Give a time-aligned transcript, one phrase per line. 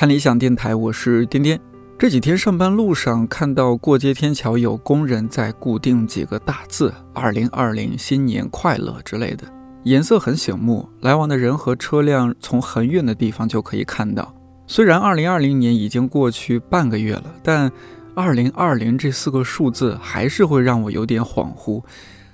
[0.00, 1.60] 看理想电台，我是颠颠。
[1.98, 9.44] 这几天上班路上看到过街天桥有工人在固定几个大字“二零二零新年快乐”之类的，
[9.82, 14.34] 颜色很醒目，来往的人和车辆从很远的地方就可以看到。
[14.66, 17.70] 虽然二零二零年已经过去半个月了，但
[18.14, 21.84] 二零二零这四个数字还是会让我有点恍惚。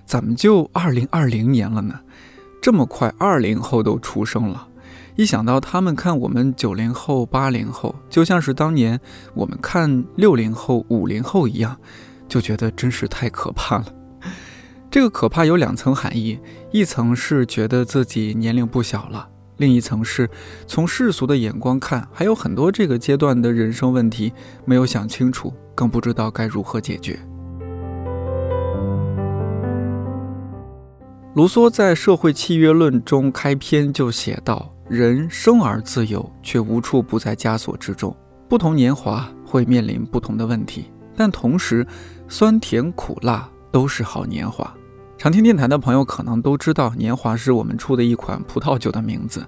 [0.05, 1.99] 怎么就二零二零年了呢？
[2.63, 4.69] 这么快，二零后都出生了。
[5.17, 9.01] 一想到他们看我们九零后、八零后，就像是当年
[9.35, 11.75] 我们看六零后、五零后一样，
[12.29, 13.87] 就觉得真是太可怕了。
[14.91, 16.39] 这个可怕有两层含义：
[16.71, 20.29] 一层是觉得自己年龄不小了；另一层是
[20.67, 24.35] 从世俗的眼光看，还有很多这个阶段的人生问题
[24.67, 27.19] 没有想清楚，更不知道该如何解决。
[31.35, 38.17] 卢梭在《社会契约论》中开篇就写道：“人生而自由，却无处不在枷锁之中。
[38.49, 41.85] 不同年华会面临不同的问题，但同时，
[42.29, 44.73] 酸甜苦辣都是好年华。”
[45.19, 49.45] 常听电台的朋友可能都知道，年华是我们出的一款葡萄酒的名字，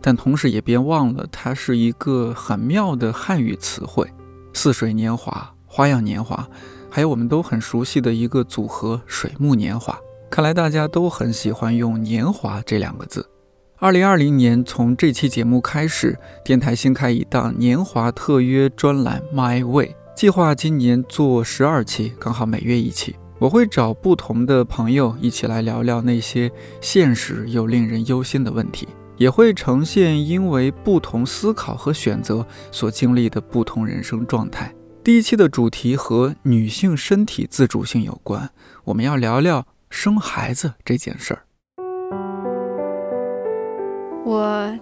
[0.00, 4.12] 但同时也别忘了，它是一个很妙的汉语词汇：
[4.52, 6.46] 似水年华、花样年华，
[6.90, 9.96] 还有我们都很熟悉的一个组合——水木年华。
[10.28, 13.24] 看来大家都很喜欢用“年华”这两个字。
[13.82, 23.16] 二零二零年，从这期节目开始，电台新开一档年华特约专栏《My Way》，计划今年做十二期，刚好每月一期。
[23.40, 26.48] 我会找不同的朋友一起来聊聊那些
[26.80, 34.72] 现实又令人忧心的问题，也会呈现因为不同思考和选择所经历的不同人生状态。
[35.02, 38.48] 第一期的主题和女性身体自主性有关，
[38.84, 39.66] 我们要聊聊。
[39.90, 41.42] 生孩子这件事儿，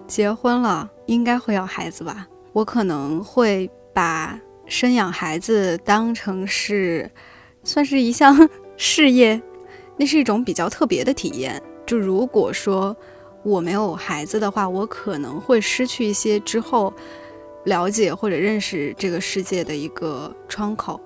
[0.07, 2.27] 结婚了，应该会要孩子吧？
[2.53, 7.09] 我可能会把生养孩子当成是，
[7.63, 9.41] 算是一项事业，
[9.97, 11.61] 那是一种比较特别的体验。
[11.85, 12.95] 就如果说
[13.43, 16.93] 我没有孩子的话，我可能会失去一些之后
[17.65, 20.99] 了解或者认识这个世界的一个窗口。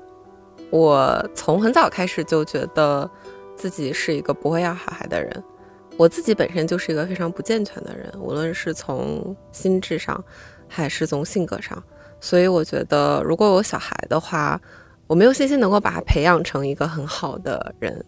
[0.69, 3.09] 我从很早开始就觉得。
[3.57, 5.44] 自己是一个不会要小孩的人，
[5.97, 10.22] 我自己本身就是一个非常不健全的人，无论是从心智上，
[10.67, 11.81] 还是从性格上，
[12.19, 14.59] 所以我觉得如果有小孩的话，
[15.07, 18.03] 我没有信心能够把他培养成一个很好的人。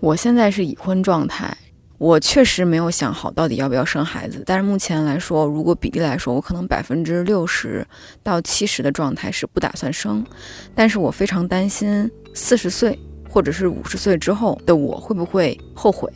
[0.00, 1.54] 我现在是已婚状态，
[1.98, 7.86] 我确实没有想好到底要不要生孩子，但是目前来说，如果比例来说，我可能百分之六十
[8.22, 10.24] 到七十的状态是不打算生，
[10.74, 12.98] 但是我非常担心四十岁。
[13.28, 16.10] 或者是五十岁之后的我会不会后悔？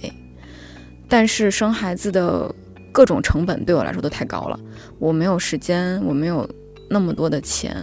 [1.11, 2.55] 但是生孩子的
[2.93, 4.59] 各种成本对我来说都太高了，
[4.99, 6.49] 我没有时间，我没有
[6.89, 7.77] 那么多的钱，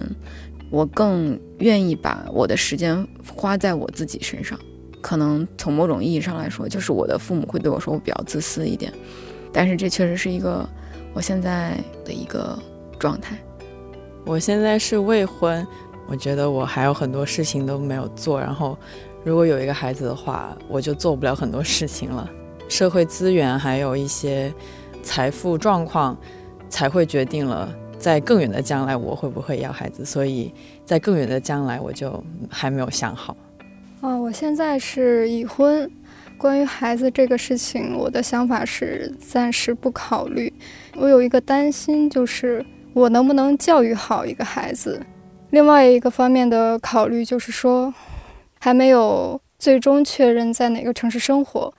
[0.71, 3.05] 我更愿意把我的时间
[3.35, 4.57] 花在我自己身上。
[5.01, 8.91] 可能从某种意义上来说，就是我的父母会对我说我比较自私一点，
[9.51, 10.67] 但是这确实是一个
[11.13, 12.57] 我现在的一个
[12.97, 13.37] 状态。
[14.25, 15.67] 我现在是未婚，
[16.07, 18.77] 我觉得我还有很多事情都没有做，然后。
[19.23, 22.29] 如果有一个孩子的话，我就做不了很多事情了。
[22.67, 24.53] 社会资源还有一些
[25.01, 26.17] 财富状况，
[26.69, 30.03] 才会决定了在更远的将来我会不会要孩子。
[30.05, 30.53] 所以
[30.85, 33.35] 在更远的将来，我就还没有想好。
[34.01, 35.89] 啊，我现在是已婚。
[36.37, 40.53] 关于孩子这个事情，我的想法是暂时不考虑。
[40.95, 42.63] 我有一个担心，就是
[42.93, 45.01] 我能不能教育好一个孩子。
[45.49, 47.93] 另外一个方面的考虑就是说。
[48.59, 51.71] 还没有最终确认在哪个城市生活。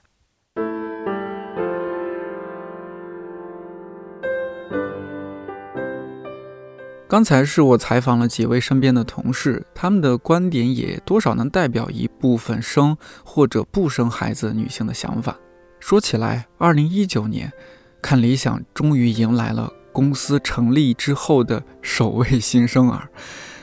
[7.09, 12.95] 刚才是我采访了几位身边的同事，他们的观点也多少能代表一部分生
[13.25, 15.35] 或者不生孩子女性的想法。
[15.79, 17.51] 说起来，二零一九年，
[17.99, 23.09] 看理想终于迎来了公司成立之后的首位新生儿。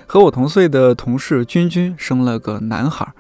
[0.09, 3.15] 和我同岁的同事君君生了个男孩。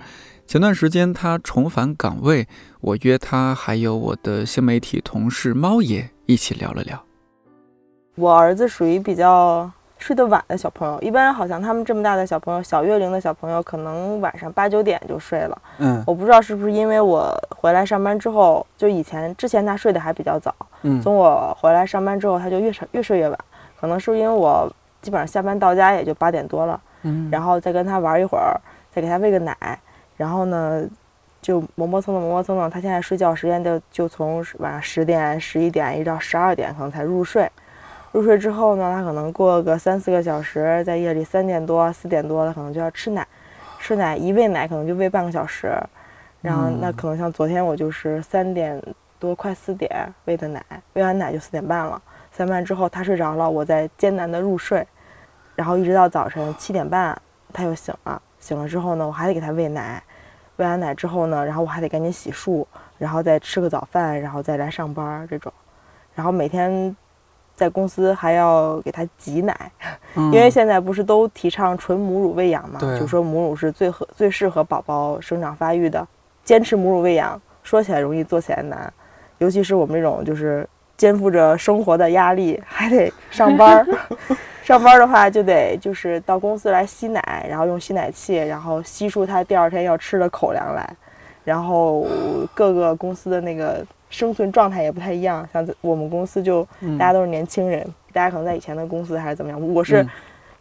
[0.45, 2.49] 前段时间他重返岗位，
[2.81, 7.01] 我约他还有我的新媒体同事猫爷一起聊了聊。
[8.17, 9.71] 我儿子属于比较
[10.07, 15.63] 睡得晚的小朋友，一般好像他们这么大的小朋友，小月龄的小朋友，可能晚上八九点就睡了。
[15.79, 20.55] 嗯，我不知道是不是因为我回来上班之后，就以前之前他睡得还比较早。
[20.83, 23.37] 嗯，从我回来上班之后，他就越睡越睡越晚，
[23.81, 24.73] 可能是因为我。
[25.03, 28.61] 基本上下班到家也就八点多了，嗯，然后再跟他玩一会儿，
[28.91, 29.57] 再给他喂个奶，
[30.17, 30.83] 然后呢，
[31.41, 32.69] 就磨磨蹭蹭磨磨蹭蹭。
[32.69, 37.49] 他现在睡觉时间就就从晚上十点、十一点一直到十二点，可能才入睡。
[38.13, 43.27] 入睡之后呢，他可能过个三四个小时，在夜里三点多、四点多，他可能就要吃奶，
[43.79, 45.71] 吃奶一喂奶可能就喂半个小时，
[46.41, 48.83] 然后那可能像昨天我就是三点
[49.19, 49.91] 多快四点
[50.25, 50.65] 喂的奶，
[50.95, 52.01] 喂完奶就四点半了，
[52.33, 54.87] 三点半之后他睡着了，我在艰难的入睡，
[55.55, 57.21] 然后一直到早晨七点半
[57.53, 60.03] 他又醒了，醒了之后呢，我还得给他喂奶，
[60.57, 62.65] 喂完奶之后呢，然后我还得赶紧洗漱，
[62.97, 65.53] 然后再吃个早饭，然后再来上班这种，
[66.15, 66.97] 然后每天。
[67.57, 69.73] 在公司还要给他挤奶，
[70.15, 72.79] 因为现在不是都提倡纯母乳喂养嘛？
[73.01, 76.07] 就说母乳是最合最适合宝宝生长发育的。
[76.45, 78.93] 坚持母乳喂养，说起来容易，做起来难。
[79.39, 80.69] 尤其是我们这种就是
[80.99, 83.87] 肩负着生活的压力，还得上班儿。
[84.63, 90.89] 上班的话就得就是到公司来吸奶，然后用吸奶器，然后吸出他第二天要吃的口粮来。
[91.43, 92.07] 然后
[92.55, 93.83] 各个公司的那个。
[94.09, 96.67] 生存状态也不太一样，像我们公司就
[96.99, 99.75] 大家都是年轻人，大家可能在以前的公司还是怎么样。
[99.75, 100.07] 我是，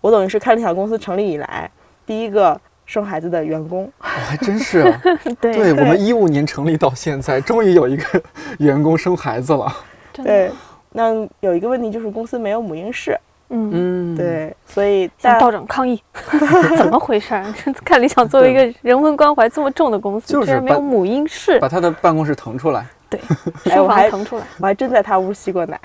[0.01, 1.69] 我等于是开理想公司成立以来
[2.05, 3.91] 第一个生孩子的员工。
[3.99, 4.83] 还真是，
[5.39, 8.21] 对我们一五年成立到现在，终于有一个
[8.59, 9.71] 员工生孩子了。
[10.11, 10.51] 对，
[10.91, 13.17] 那有一个问题就是公司没有母婴室。
[13.49, 16.01] 嗯，对，所以向道长抗议，
[16.75, 17.39] 怎么回事？
[17.85, 22.83] 看理想作为一个人文关怀这么重的公司，居然没有母婴室，把他的办公室腾出来。
[23.09, 23.19] 对，
[23.79, 25.79] 我还腾出来，我还真在他屋吸过奶。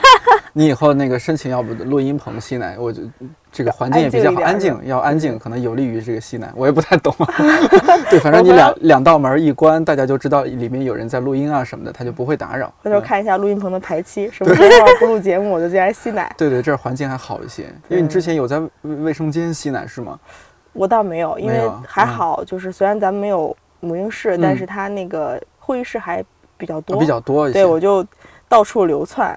[0.52, 3.02] 你以后那个申请要不录音棚吸奶，我就
[3.52, 6.50] 这个环境也比较好，安静，要安静，可能有利于这个吸奶。
[6.56, 7.14] 我也不太懂。
[7.20, 7.26] 啊
[8.10, 12.72] 对，反正你两两道门一关，大家就知道里面有人在录音啊什么的，他就不会打扰。
[12.82, 16.34] 回头看一下录音棚的排期，什么时候不录节目，我就进来吸奶。
[16.38, 20.18] 对对，这儿环境还好一些，因为你之前有在卫生间吸奶是吗？
[20.72, 26.24] 我倒没有，因为还好，就是虽然咱们没有母婴室，但是他那个会议室还。
[26.56, 28.04] 比较多，比较多，对我就
[28.48, 29.36] 到处流窜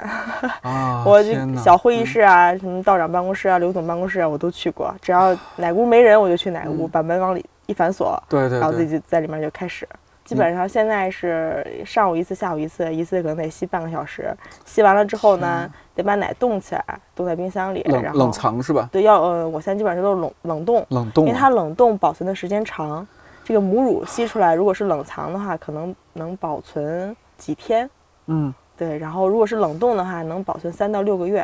[0.61, 1.03] 啊！
[1.07, 1.21] 我
[1.57, 4.93] 小会议室啊，什么道长办公室啊、刘总办公室啊，我都去过。
[5.01, 9.87] 只要哪屋没人，我就去哪屋，把门往里一反锁，对对，然后自己在里面就开始。
[10.25, 14.31] 基本上现在是上午一次，下午一次，一次可能得吸半个小时。
[14.63, 16.85] 吸完了之后呢，得把奶冻起来，
[17.15, 18.87] 冻在冰箱里，冷冷藏是吧？
[18.91, 23.07] 对，要呃，我现在基本上都是冷冷冻，冷冻，因为它冷冻保存的时间长。
[23.49, 27.15] 这个母乳吸出来，如果是冷藏的话，可能能保存。
[27.35, 27.89] 几天，
[28.27, 31.41] 嗯，对，然后如果是冷冻的话，能保存三到六个月，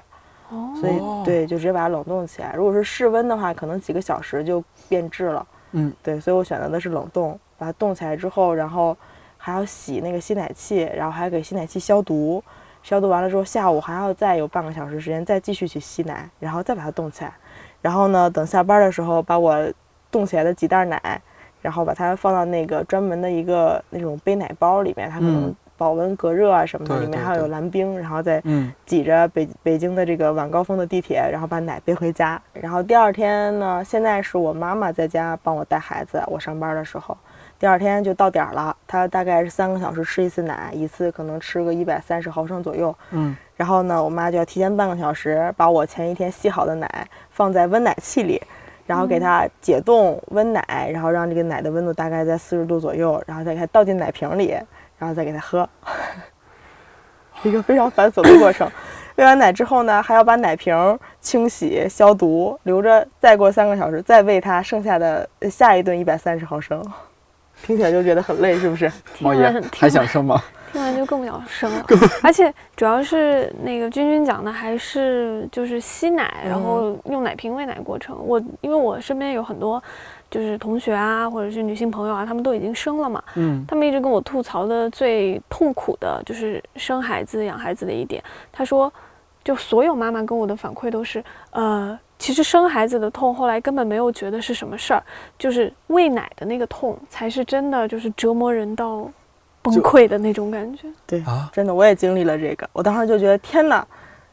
[0.50, 2.54] 哦，所以对，就直接把它冷冻起来。
[2.54, 8.96] 如果是室温的话，可能几个小时就变质了，嗯，对，所以我选择的是冷冻，把它冻起来之后，然后
[9.36, 12.44] 还要洗那个吸奶器，然后还要给吸奶器消毒，
[12.84, 17.34] 消毒完了之后，下午还要再有半个小时时间再继续去吸奶，然后再把它冻起来，
[17.82, 19.66] 然后呢，等下班的时候把我
[20.12, 21.22] 冻起来的几袋奶，
[21.66, 25.54] 然后把它放到那个专门的一个那种背奶包里面，它可能。
[25.78, 28.42] 保温隔热啊什么的，里面还要有蓝冰，然后再
[28.86, 32.42] 挤着北北京的这个晚高峰的地铁，然后把奶背回家。
[32.54, 37.18] 然后第二天呢，现在是我妈妈在家帮我带孩子，我上班的时候，
[37.60, 38.74] 第二天就到点儿了。
[38.88, 42.96] 她大概是三个小时吃一次奶，一次可能吃个一百三十毫升左右。
[43.12, 48.42] 嗯，然后呢，我妈就要提前半个小时把我前一天吸好的奶放在温奶器里，
[48.86, 54.58] 然后给它解冻温奶，然后让这个奶的温度大概在四十度左右，然后再给它倒进奶瓶里。
[54.98, 55.70] 然后再给它喝，
[57.44, 58.66] 一个非常繁琐的过程。
[59.18, 66.82] 喂完奶之后呢，还要把奶瓶清洗消毒，留着再过三个小时再喂它剩下的下一顿一百三十毫升。
[67.66, 68.92] 听起来就觉得很累，是不是？
[69.20, 70.42] 毛爷还想生吗？
[70.72, 71.86] 听完就更不想生了。
[72.22, 78.16] 而且主要是那个君君讲的还是就是吸奶，然后用奶瓶喂奶过程。
[78.20, 79.82] 我因为我身边有很多。
[80.28, 83.24] 就是同学啊，或者是女性朋友啊，他们都已经生了嘛。
[83.36, 88.22] 嗯，他们一直跟我吐槽的最痛苦的就是生孩子、养孩子的一点。
[88.52, 88.92] 他说，
[89.46, 95.04] 就所有妈妈跟我的反馈都是，呃，其实生孩子的痛后来根本没有觉得是什么事儿，
[95.38, 99.10] 就是喂奶的那个痛才是真的，就是折磨人到
[99.62, 100.88] 崩溃的那种感觉。
[101.06, 102.68] 对啊，真的，我也经历了这个。
[102.72, 103.86] 我当时就觉得，天哪，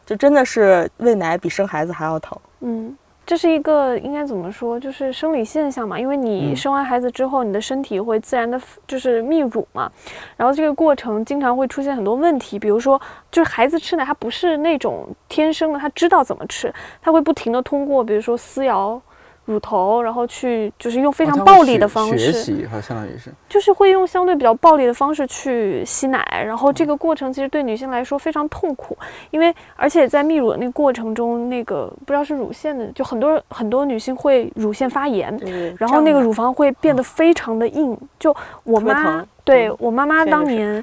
[0.06, 2.38] 就真的是喂奶比生孩子还要疼。
[2.60, 2.96] 嗯。
[3.24, 5.98] 这是一个应该怎么说，就是生理现象嘛。
[5.98, 9.90] 因为你生完孩子之后，你的身体会自然的，就是泌乳嘛。
[10.36, 13.00] 然后这个过程经常会出现很多问题，比如说，
[13.30, 19.00] 就是孩子吃奶，他不是那种天生的，他知道怎么吃，他会不停的通过，比如说撕咬。
[19.44, 28.96] 乳头，然后去就是用非常暴力的方式学习，哈，相当于是，就是会用相对比较暴力的方式去吸奶，然后这个过程其实对女性来说非常痛苦，
[29.30, 35.36] 因为而且在泌乳的那个过程中，那个不知道是乳腺的，就很多很多女性会乳腺发炎，
[35.76, 37.98] 然后那个乳房会变得非常的硬。
[38.20, 40.82] 就我妈，对我妈妈当年，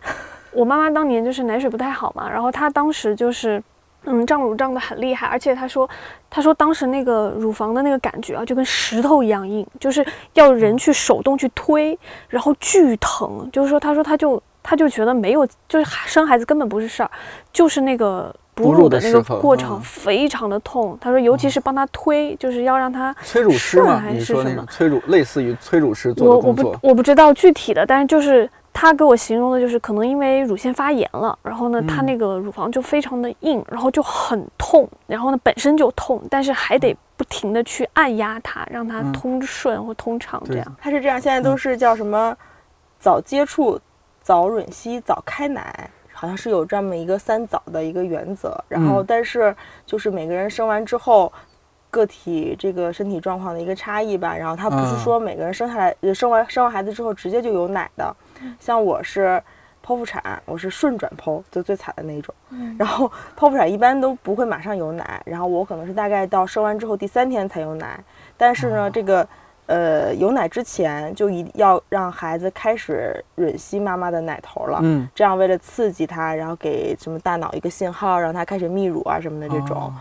[0.51, 3.63] 我妈妈当年就是奶水不太好嘛，然后她当时就是
[4.05, 5.89] 嗯，胀乳胀得很厉害，而且他说，
[6.29, 13.49] 他说当时那个乳房的那个感觉啊，就跟石头一样硬，就是要人去手动去推，然后巨疼。
[13.51, 17.11] 就是说，他说他就他就觉得没有，就是生孩子根本不是事儿，
[17.51, 18.33] 就是那个。
[18.55, 23.97] 哺乳的那个过程非常的痛，他说，尤其是帮他推，就是要让他催乳师吗？
[23.97, 26.65] 还是什么催乳，类似于催乳师做的工作。
[26.65, 40.75] 我我不我不知道具体的，但是就是他给我形容的，就是可能因为乳腺发炎了，然后呢，他那个乳房就非常的硬，然后就很痛，然后呢本身就痛，但是还得不停的去按压它，让它通顺或通畅这样。
[40.79, 42.35] 他是这样，现在都是叫什么
[42.99, 43.79] 早接触、
[44.21, 45.89] 早吮吸、早开奶。
[46.11, 51.31] 好像是有这么一个三早的一个原则，然后但是就是每个人生完之后，
[51.89, 54.35] 个体这个身体状况的一个差异吧。
[54.35, 58.13] 然后他不是说每个人生下来生完生完孩子之后直接就有奶的，
[58.59, 59.41] 像我是
[59.85, 62.33] 剖腹产，我是顺转剖，就最惨的那种。
[62.77, 67.99] 然后剖腹产一般都不会马上有奶，然后我可能是大概到生完之后第三天才有奶，
[68.37, 69.27] 但是呢这个。
[69.71, 79.93] 呃，有奶之前就一定要让孩子开始吮吸妈妈的奶头了，嗯，这样为了刺激他，然后给什么大脑一个信号，让他开始泌乳啊什么的这种，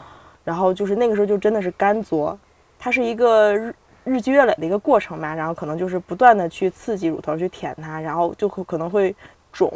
[0.42, 2.34] 然后就是那个时候就真的是干嘬，
[2.78, 3.54] 它是一个
[4.08, 9.14] 日积月累的一个过程嘛，然后可能就是不断的去刺激乳头去舔它，然后就可能会
[9.52, 9.72] 肿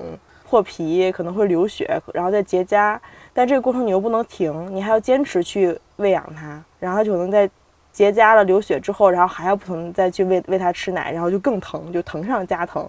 [0.48, 2.98] 破皮，可能会流血，然后再结痂，
[3.32, 7.48] 但这个过程你又不能停，你还要坚持去喂养它，然后它就能在。
[7.92, 12.88] 结痂了，流血之后，然后还要不停再去喂喂它吃奶，然后就更疼，就疼上加疼。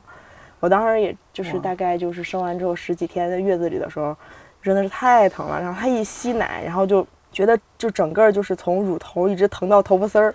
[0.62, 4.16] 我当时也就是大概就是生完之后十几天在月子里的时候，
[4.62, 5.60] 真的是太疼了。
[5.60, 10.34] 然后它一吸奶，然后就觉得就整个就是从乳头一直疼到头发丝儿，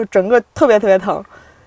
[0.00, 1.22] 就整个特别特别疼。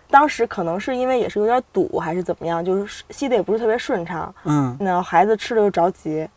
[0.10, 4.34] 当时可能是因为也是有点堵还是怎么样，就是吸的也不是特别顺畅。
[4.46, 6.28] 嗯，那孩子吃了又着急。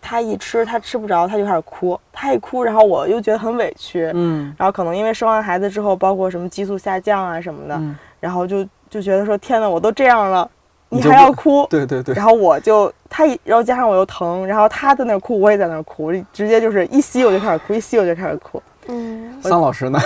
[0.00, 1.98] 他一吃，他吃不着，他就开始哭。
[2.12, 4.10] 他一哭，然后我又觉得很委屈。
[4.14, 7.80] 嗯，然后可能因为生完孩子之后，包括什么激素下降啊什么的，
[8.20, 10.48] 然后就就觉得说天哪，我都这样了，
[10.90, 11.66] 你还要哭？
[11.70, 12.14] 对对对。
[12.14, 18.62] 然后我就他一，然后加上我又疼，然后他在那哭，我也在那哭，直接就是一吸我就开始哭，一吸我就开始哭。
[18.88, 19.40] 嗯。
[19.40, 19.98] 桑老师呢？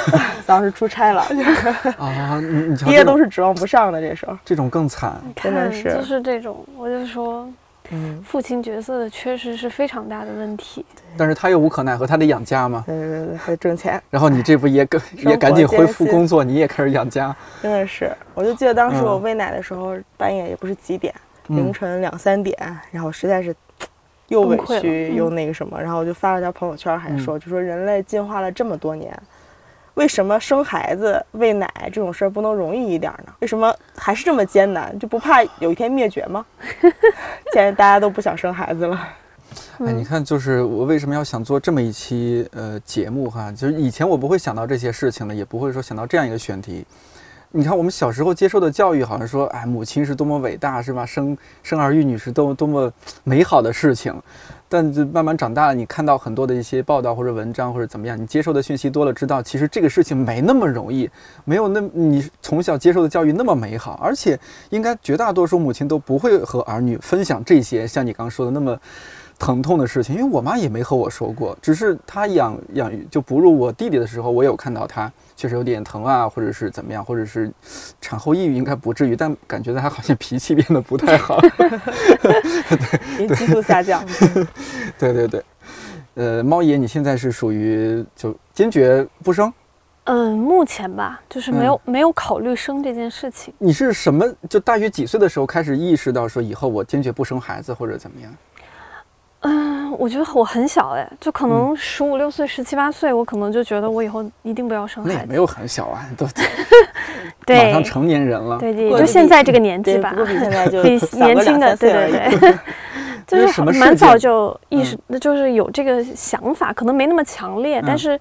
[0.44, 1.22] 桑老师出差了。
[1.98, 7.48] 啊，你你爹都是指望不上的，这时候这种更惨，真的是就是这种，我就说。
[7.90, 10.86] 嗯，父亲角色的缺失是非常大的问题。
[11.16, 12.82] 但是他又无可奈何，他得养家嘛。
[12.86, 14.00] 对对对，还得挣钱。
[14.08, 17.34] 然后你这不也更 也赶紧恢复工作，你也开始养家。
[17.60, 21.12] 真的是，我就记得当时我喂奶的时候，半夜也不是几点，
[21.48, 22.56] 凌晨两三点，
[22.92, 23.54] 然后实在是
[24.32, 29.16] 又委屈又那个什么，然后我就发了条朋友圈，还说就说人类进化了这么多年。
[29.94, 33.32] 为什么生孩子喂奶这种事儿不能容易一点呢？
[33.40, 34.98] 为什么还是这么艰难？
[34.98, 36.46] 就不怕有一天灭绝吗？
[37.52, 39.08] 现在大家都不想生孩子了。
[39.80, 43.52] 哎，你看，就是我为什么要想做这么一期呃节目哈？
[43.52, 46.86] 就是以前我不会想到这些事情的，也不会说想到这样一个选题。
[47.54, 51.04] 你看，我们小时候接受的教育，好像说，哎，母亲是多么伟大，是吧？
[51.04, 52.90] 生生儿育女是多么多么
[53.24, 54.14] 美好的事情。
[54.70, 61.10] 但就慢慢长大了，你看到很多的一些报道或者文章或者怎么样，你接受的讯息多了，知道其实这个事情没那么容易，
[61.44, 64.38] 没有那你从小接受的教育那么美好，而且
[64.70, 68.80] 应该绝大多数母亲都不会和儿女分享这些像你刚刚说的那么
[69.38, 75.12] 疼痛的事情，因为我妈也没和我说过，只是她养养就哺乳我弟弟的时候，我有看到她。
[75.36, 77.50] 确实有点疼啊，或者是怎么样，或者是
[78.00, 81.40] 产后抑郁应该不至于，但感觉他好像脾气变得不太好。
[82.20, 84.04] 对，激素下降。
[84.98, 85.44] 对对对，
[86.14, 89.52] 呃，猫爷，你现在是属于就坚决不生？
[90.04, 93.54] 嗯，目前吧，就是没有没有考虑生这件事情。
[93.58, 94.26] 你是什么？
[94.48, 98.32] 就大约几岁的时候开始意识到说以后我坚决不生孩子或者怎么样？
[99.44, 105.14] 嗯，我觉得我很小哎，就可能十五六岁、十七八岁，我可能就觉得我以后一定不要生孩子。
[105.16, 106.24] 那也没有很小啊，都
[107.44, 108.56] 对，马上成年人了。
[108.58, 112.54] 对对，就现在这个年纪吧，比 现在就比年轻的，对对对，
[113.26, 118.16] 就是蛮早就意识，那就是有这个想法，可能没那么强烈，但是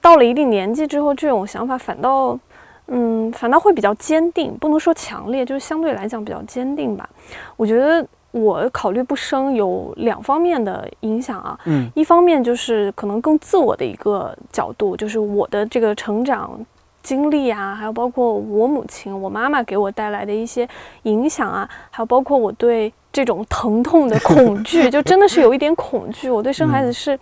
[0.00, 2.38] 到了一定年纪之后，这种想法反倒，
[2.88, 7.06] 嗯，反倒会比较坚定，不能说强烈，就是相对来讲比较坚定吧。
[7.58, 8.02] 我觉得。
[8.32, 16.58] 我考虑不生有两方面的影响啊，嗯，一方面就是可能更自我的一个角度，就是我的这个成长
[17.02, 20.68] 经历啊，还有包括我母亲、我妈妈给我带来的一些
[21.04, 26.28] 影响啊，还有包括我对这种疼痛的恐惧， 就真的是有一点恐惧。
[26.28, 27.18] 我对生孩子是，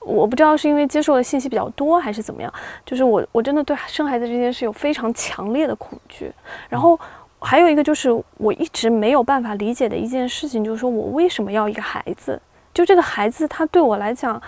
[0.00, 2.52] 我不知道是因为接受的信息比较多还是怎么样，
[2.84, 6.30] 就是我我真的对生孩子这件事有非常强烈的恐惧，
[6.68, 6.98] 然后。
[7.42, 12.40] 还有一个就是我一直没有办法理解的一件事情，就是说我为什么要一个孩子？
[12.72, 14.40] 就这个孩子，他对我来讲，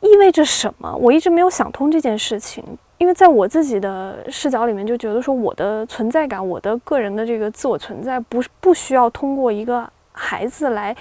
[0.00, 0.94] 意味着什么？
[0.96, 2.64] 我一直没有想通这件事情。
[2.98, 10.94] 因为在我自己的视角里面，就觉得说我的存在感，我的个人的这个自我存在，不是不需要通过一个孩子来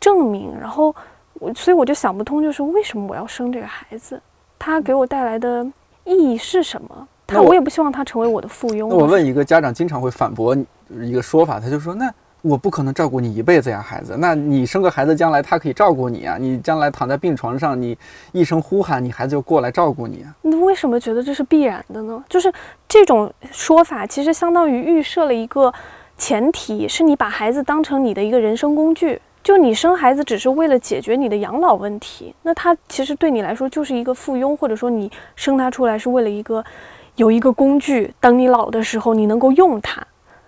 [0.00, 0.54] 证明。
[0.58, 0.94] 然后
[1.34, 4.20] 我，所以我就想不通，就是为什么我要生这个孩子？
[4.58, 5.62] 他给我带来的
[6.04, 7.06] 意义是什么？
[7.34, 8.88] 他我也不希望他成为我的附庸。
[8.88, 10.56] 那我问一个家长经常会反驳
[10.90, 12.12] 一个说法，他就说那。
[12.46, 14.16] 我不可能照顾你一辈子呀，孩子。
[14.18, 16.36] 那你生个孩子，将来他可以照顾你啊。
[16.38, 17.96] 你将来躺在病床上，你
[18.32, 20.28] 一声呼喊，你孩子就过来照顾你啊。
[20.42, 22.22] 你为什么觉得这是必然的呢？
[22.28, 22.52] 就是
[22.86, 25.72] 这种说法，其实相当于预设了一个
[26.18, 29.18] 前提，是你把孩子当成你的一个人生工具。
[29.42, 36.62] 就你生孩子只是为了解决你的养老问题，那他其实对你来说就是一个附庸，或者说你生他出来是为了一个
[37.16, 40.02] 有一个工具，等你老的时候你能够用它。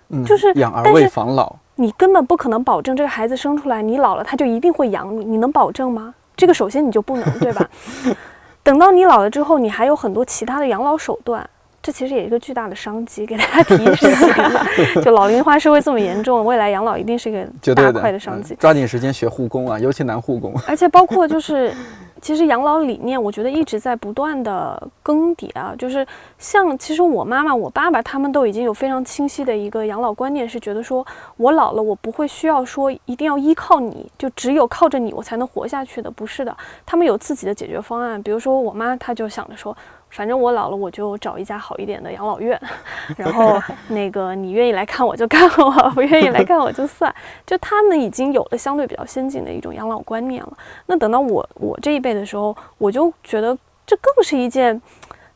[0.09, 1.55] 嗯，就是养儿为防老。
[1.75, 6.13] 你根本不可能保证这个孩子生出来，你老了他就一定会养你，你能保证吗？
[6.35, 7.69] 这个首先你就不能，对吧？
[8.63, 11.47] 等到你老了之后，你还有很多其他的养老手段，
[11.87, 13.25] 这其实也是一个巨大的商机。
[13.25, 14.67] 给大家提示一下，
[15.01, 18.53] 就老龄化社会这么严重，未来养老一定是一个大块的商机。
[18.55, 20.53] 抓紧时间学护工啊，尤其男护工。
[20.67, 21.73] 而且包括就是。
[22.19, 25.75] 其实养老理念，我觉得一直在不断的更迭啊。
[25.77, 26.05] 就是
[26.39, 31.05] 像，其实我妈妈、我爸爸他们都已经有非常清晰的一个养老观念，是觉得说
[31.37, 36.57] 我老了，我不会需要说一定要依靠你，就只有靠着你我才能活下去的，不是的。
[36.87, 38.19] 他们有自己的解决方案。
[38.23, 39.77] 比如说我妈，她就想着说。
[40.09, 42.59] 反正我老了，我就找一家好一点的养老院，
[43.17, 47.13] 然后 那个你愿意来看我就看我，不愿意来看我就算。
[47.45, 50.57] 就他们已经有了相对比较先进的一种养老观念了。
[50.87, 54.81] 那等到我我这一辈的时候，我就觉得这更是一件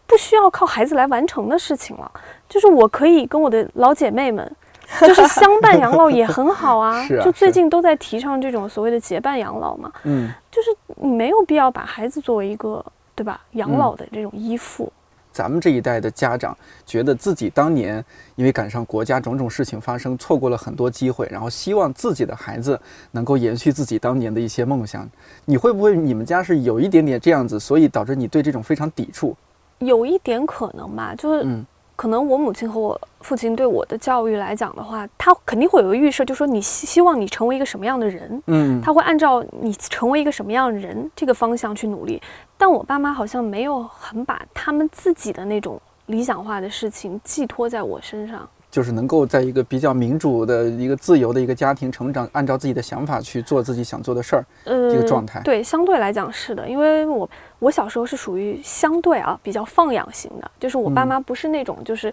[0.07, 2.11] 不需要靠孩子来完成的事情了。
[2.49, 4.49] 就是我可以跟我的老姐妹们，
[5.01, 7.05] 就是相伴养老也很好啊。
[7.23, 9.91] 就最近都在提倡这种所谓的结伴养老嘛。
[10.03, 10.31] 嗯。
[10.49, 12.83] 就是你没有必要把孩子作为一个。
[13.15, 13.41] 对吧？
[13.51, 14.91] 养老的这种依附，
[15.31, 18.03] 咱们这一代的家长觉得自己当年
[18.35, 22.79] 因为赶上国家种种事情发生，错过了很多机会，然后希望自己的孩子
[23.11, 25.09] 能够延续自己当年的一些梦想。
[25.45, 29.35] 你会不会你们家是有一点点这样子，所以导致你对这种非常抵触？
[29.79, 31.65] 有一点可能吧，就是嗯。
[32.01, 42.19] 可能我母亲和我父亲对我的教育来讲的话，他肯定会有个预设，就说你希希望你成为一个什么样的人，嗯，他会按照你成为一个什么样的人这个方向去努力。
[42.57, 48.49] 但我爸妈好像没有很把他们自己的那种理想化的事情寄托在我身上。
[48.71, 55.41] 就是能够在一个比较民主的一个自由的一个家庭成长，按照自己的想法去做自己想做的事儿，这个状态。
[55.41, 57.29] 对，相对来讲是的，因为我
[57.59, 62.11] 我小时候是属于相对啊比较放养型的，就是我爸妈不是那种就是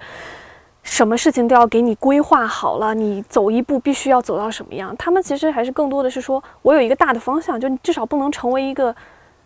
[0.83, 4.93] 什么事情都要给你规划好了，你走一步必须要走到什么样。
[4.99, 8.95] 他们其实还是更多的是说我有一个大的方向，就至少不能成为一个。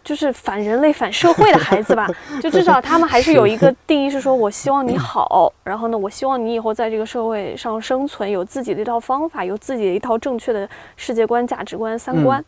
[0.05, 2.09] 就是反人类、反社会的孩子吧，
[2.43, 12.45] 就至少他们还是有一个 定义，是说我希望你好，然后呢，我希望你以后在这个社会上生存，有自己的一套方法，有自己的一套正确的世界观、价值观、三观。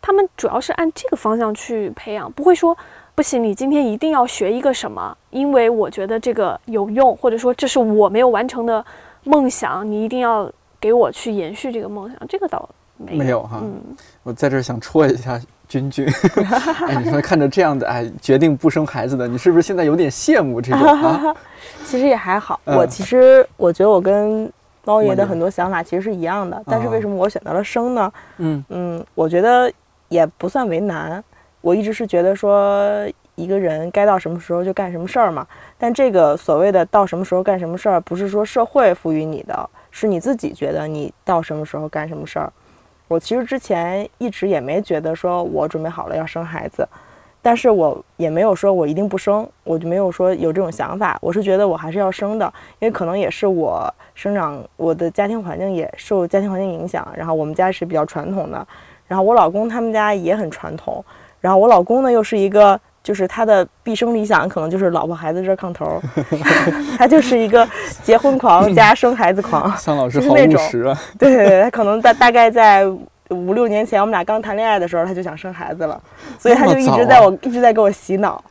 [0.00, 2.76] 他们主要是按这个方向去培养，不会说
[3.14, 8.84] 不行，你今天一定要学一个什么，因为我觉得这个有用，或者说这是我没有完成的
[9.24, 12.18] 梦想，你一定要给我去延续这个梦想。
[12.28, 13.60] 这个倒没有哈。
[13.62, 15.40] 嗯，我在这儿想戳一下。
[15.68, 16.06] 君君，
[16.88, 21.34] 哎，你说看着这样的，哎，决定不生孩子的，你是不是现在有点羡慕这种 啊？
[21.84, 24.50] 其实也还好，我其实我觉得我跟
[24.84, 28.12] 猫爷的很多想法其实是一样的，但是为什么我选择了生呢？
[28.38, 29.72] 嗯嗯，我觉得
[30.08, 31.22] 也不算为难，
[31.60, 32.82] 我一直是觉得说
[33.34, 35.46] 一个人该到什么时候就干什么事儿嘛，
[35.78, 42.52] 但这个所谓的到什么时候干什么事儿，不是说社会赋予你的，是你自己觉得你到什么时候干什么事儿。
[43.08, 46.88] 我其实之前一直也没觉得说我准备好了要生孩子，
[47.42, 51.18] 但是我也没有说我一定不生，我就没有说有这种想法。
[51.20, 58.66] 我是觉得我还是要生的，因为可能也是我生长我的家庭环境也受家庭环境影响，然后我们家是比较传统的，
[59.06, 61.04] 然后我老公他们家也很传统，
[61.40, 62.80] 然后我老公呢又是一个。
[63.04, 66.00] 就是他的毕生理想可能就是老婆孩子热炕头，
[66.98, 67.68] 他就是一个
[68.02, 69.70] 结婚狂加生孩子狂。
[69.76, 70.98] 桑老师好务实啊！
[71.18, 72.86] 对对对，他可能大大概在
[73.28, 76.00] 五六年前我们俩刚谈恋爱的时候他就想生孩子了，
[76.38, 78.42] 所以他就一直在我一直在给我洗脑。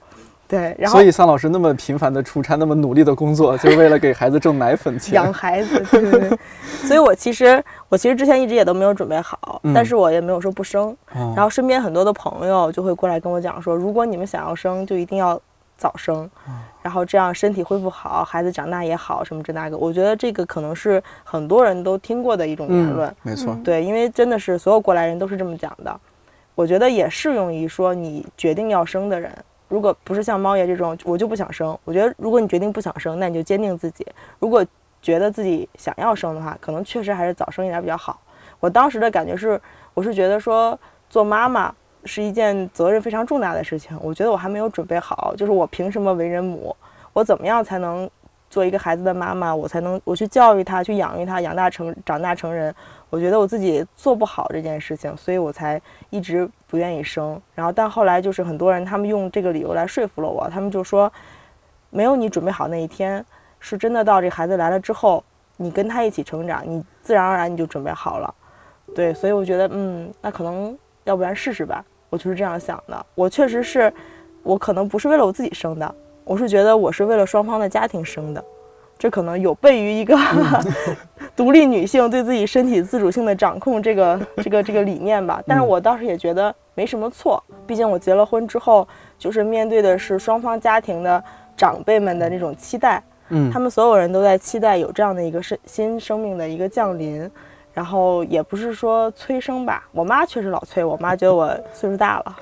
[0.47, 5.79] 对，然后所以桑老师那么频繁的出差，那么努力的工作，就是为了给孩子挣奶粉钱、养孩子。
[5.89, 6.39] 对 对对。
[6.83, 10.95] 所以我其实我其实之前一直也都没有准备好，但是我也没有说不生。
[11.35, 15.41] 然后身边很多的朋友就会过来跟我讲说，如果你们想要生，就一定要
[15.75, 16.29] 早生，
[16.83, 19.77] 然后这样身体恢复好，孩子长大也好，什么这那个。
[19.77, 23.15] 我觉得这个可能是很多人都听过的一种言论。
[23.23, 23.57] 没错。
[23.63, 25.99] 对，因为真的是所有过来人都是这么讲的。
[26.53, 29.31] 我觉得也适用于说你决定要生的人。
[29.73, 31.75] 如果不是像猫爷这种，我就不想生。
[31.83, 34.05] 我觉得如果你决定不想生，那你就坚定自己。
[34.37, 34.63] 如果
[35.01, 38.21] 觉得自己想要生的话，可能确实还是早生一点比较好。
[38.59, 39.59] 我当时的感觉是，
[39.95, 41.73] 我是觉得说做妈妈
[42.05, 43.97] 是一件责任非常重大的事情。
[43.99, 46.75] 我觉得我还没有准备好，就是我凭什么为人母？
[47.11, 48.07] 我怎么样才能
[48.51, 49.55] 做一个孩子的妈妈？
[49.55, 52.73] 我才能我去教育他，去养育他，养大成长大成人。
[53.13, 57.39] 我觉得我自己做不好这件事情，所以我才一直不愿意生。
[57.53, 61.13] 然后，但后来就是很多人他们用这个理由来说服了我，他们就说，
[61.91, 63.23] 没有你准备好那一天，
[63.59, 65.23] 是真的到这孩子来了之后，
[65.57, 68.33] 你跟他一起成长，你自然而然你就准备好了。
[68.95, 71.85] 对，所以我觉得，嗯，那可能要不然试试吧。
[72.09, 73.05] 我就是这样想的。
[73.13, 73.93] 我确实是，
[74.41, 78.43] 我可能不是为了我自己生的，我是觉得我是为了双方的家庭生的。
[78.97, 80.15] 这可能有悖于一个
[81.35, 91.23] 独立女性对自己身体自主性的掌控这个 这个这个理念吧，但是我倒是也觉得没什么错，毕竟我结了婚之后，就是面对的是双方家庭的
[91.57, 97.27] 长辈们的那种期待，嗯，他们所有人都在期待有这样的一个生新生命的一个降临，
[97.73, 102.35] 然后也不是说催生吧，我妈确实老催，我妈觉得我岁数大了，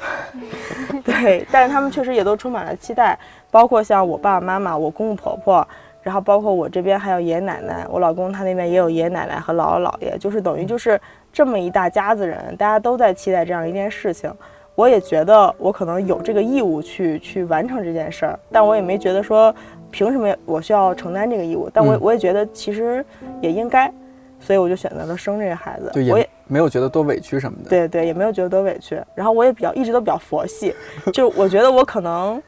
[1.06, 3.18] 对，但是他们确实也都充满了期待，
[3.50, 5.66] 包括像我爸爸妈妈、我公公婆婆。
[6.04, 11.00] 然后包括我这边还有爷爷奶奶，我老公他那边也有爷爷奶奶和姥姥姥爷，就是等于就是
[11.32, 14.34] 这么一大家子人，大家都在期待这样一件事情。
[14.74, 19.54] 我也觉得我可能有这个义务去去完成这件事儿，但我也没觉得说
[19.92, 21.70] 凭什么我需要承担这个义务。
[21.72, 23.06] 但我我也觉得其实
[23.42, 23.94] 也应该，
[24.40, 25.92] 所以我就选择了生这个孩子。
[26.10, 27.70] 我也没有觉得多委屈什么的。
[27.70, 29.00] 对对，也没有觉得多委屈。
[29.14, 30.74] 然后我也比较一直都比较佛系，
[31.14, 32.42] 就我觉得我可能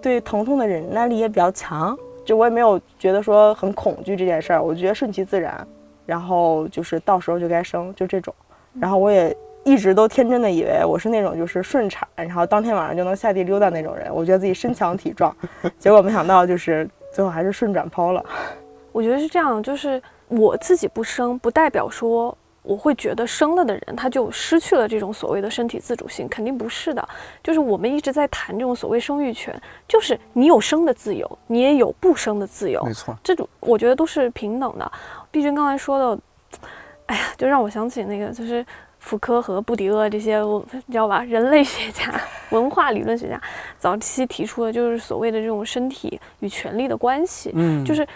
[0.00, 1.98] 对疼痛的忍耐力也比较强。
[2.26, 5.66] 就我也没有觉得说很恐惧这件事儿，我觉得顺其自然，
[6.04, 8.34] 然后就是到时候就该生，就这种。
[8.78, 9.34] 然后我也
[9.64, 14.12] 一直都天真的以为我是那种就是顺产，然后当天晚上就能下地溜达那种人。
[14.12, 15.34] 我觉得自己身强体壮，
[15.78, 18.22] 结果没想到就是最后还是顺转剖了。
[18.90, 22.36] 我觉得是这样，就是我自己不生，不代表说。
[22.66, 27.08] 我会觉得生了的人他就失去了这种所谓的身体自主性，肯定不是的。
[27.42, 29.54] 就是我们一直在谈这种所谓生育权，
[29.86, 32.82] 就是你有生的自由，你也有不生的自由。
[32.84, 34.92] 没错，这种我觉得都是平等的。
[35.30, 36.22] 毕竟刚才说的，
[37.06, 38.66] 哎呀，就让我想起那个，就是
[38.98, 41.22] 福柯和布迪厄这些，你知道吧？
[41.22, 42.12] 人类学家、
[42.50, 43.40] 文化理论学家
[43.78, 47.52] 早期提出的，就是所谓的这种身体与权利的关系。
[47.54, 48.06] 嗯，就是。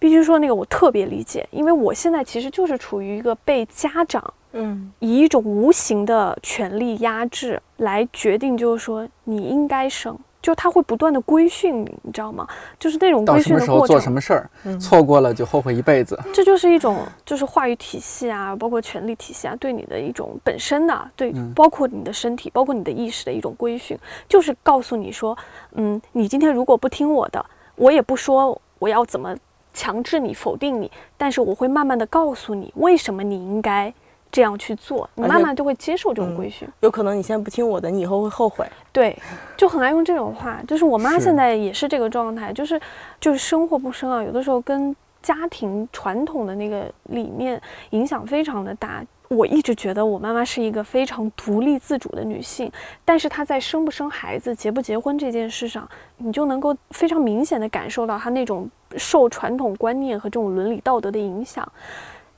[0.00, 12.48] 必须说那个我特别理解，因为我现在其实就是处于一个被家长，嗯，以一种无形的权力压制来决定，就是说你应该生，就他会不断的规训你，你知道吗？
[12.78, 13.68] 就是那种规训的过程。
[13.68, 16.18] 到什么时候做什么事儿，错过了就后悔一辈子。
[16.32, 25.36] 这就是一种就是话语体系啊，包括权力体系啊，对你的一种本身的对，包括你的身体，包括你的意识的一种规训，就是告诉你说，
[25.74, 27.44] 嗯，你今天如果不听我的，
[27.76, 29.36] 我也不说我要怎么。
[29.80, 33.90] 强制你否定你，但是我会慢慢的告诉你为什么你应该
[34.30, 36.68] 这样去做，你慢慢就会接受这种规训。
[36.80, 38.66] 有可能你现在不听我的，你以后会后悔。
[38.92, 39.16] 对，
[39.56, 40.60] 就很爱用这种话。
[40.68, 42.78] 就是我妈现在也是这个状态，就是
[43.18, 47.58] 就是生或不生啊，有的时候跟家庭传统的那个理念
[47.90, 49.02] 影响非常的大。
[49.36, 52.70] 我一直觉得我妈妈是一个非常独立自主的女性，
[53.04, 61.66] 但是她在生不生孩子、结不结婚这件事上，你就能够非常明显的感受到她那种受传统观念和这种伦理道德的影响。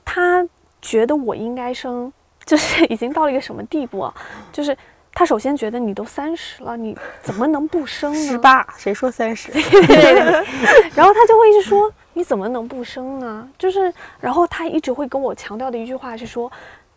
[0.05, 0.47] 她
[0.83, 2.13] 觉得我应该生，
[2.45, 4.15] 就是 已经到了一个什么地步啊？
[4.53, 4.77] 就是
[5.15, 8.19] 她首先觉得你都三十了，你怎么能不生呢？
[8.19, 9.51] 十八，谁说三十？
[10.95, 13.49] 然后她就会一直说你怎么能不生呢？
[13.57, 16.53] 就是，然后她一直会跟我强调的一句话是说。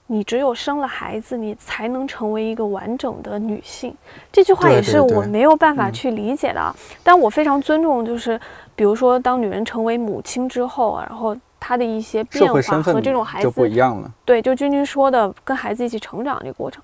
[0.08, 3.96] 你只有生了孩子，你才能成为一个完整的女性。
[4.32, 6.76] 这句话也是我没有办法去理解的啊。
[7.04, 8.40] 但我非常尊重，就是
[8.76, 14.12] 比如说，当女人成为母亲之后，然后她的一些变化和这种孩子就不一样了。
[14.24, 16.84] 对，就君君说的，跟孩子一起成长这个过程。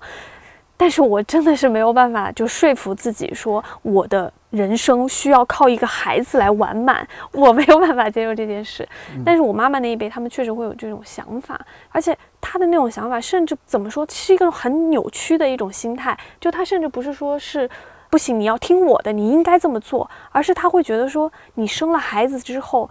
[0.76, 8.88] 但是我真的是没有办法，就说服自己说我的人生需要靠一个孩子来完满，我没有办法接受这件事。
[9.24, 16.18] 但是我妈妈那一辈，他们确实会有这种想法，而且他的那种想法，甚至怎么说，是一个很扭曲的一种心态。
[16.38, 17.70] 就他甚至不是说是
[18.10, 22.90] 不行，你要听我的，你应该这么做，而是他会觉得说，你生了孩子之后，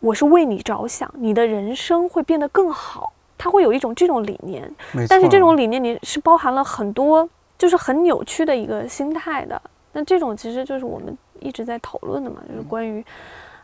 [0.00, 3.12] 我是为你着想，你的人生会变得更好。
[3.38, 4.74] 他会有一种这种理念，
[5.10, 7.28] 但是这种理念你是包含了很多，
[7.58, 9.60] 就是很扭曲的一个心态的。
[9.92, 13.04] 那这种其实就是我们一直在讨论的嘛，就是关于，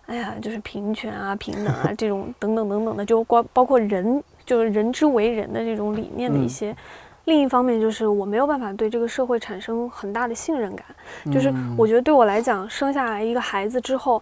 [0.05, 6.77] 哎呀，就是平权啊、平等啊这种等等等等的，就包包括人就是人之为人的这种理念的一些
[7.25, 10.85] 另一方面就是我没有办法对这个社会产生很大的信任感，
[11.33, 14.21] 就是我觉得对我来讲，生下来一个孩子之后。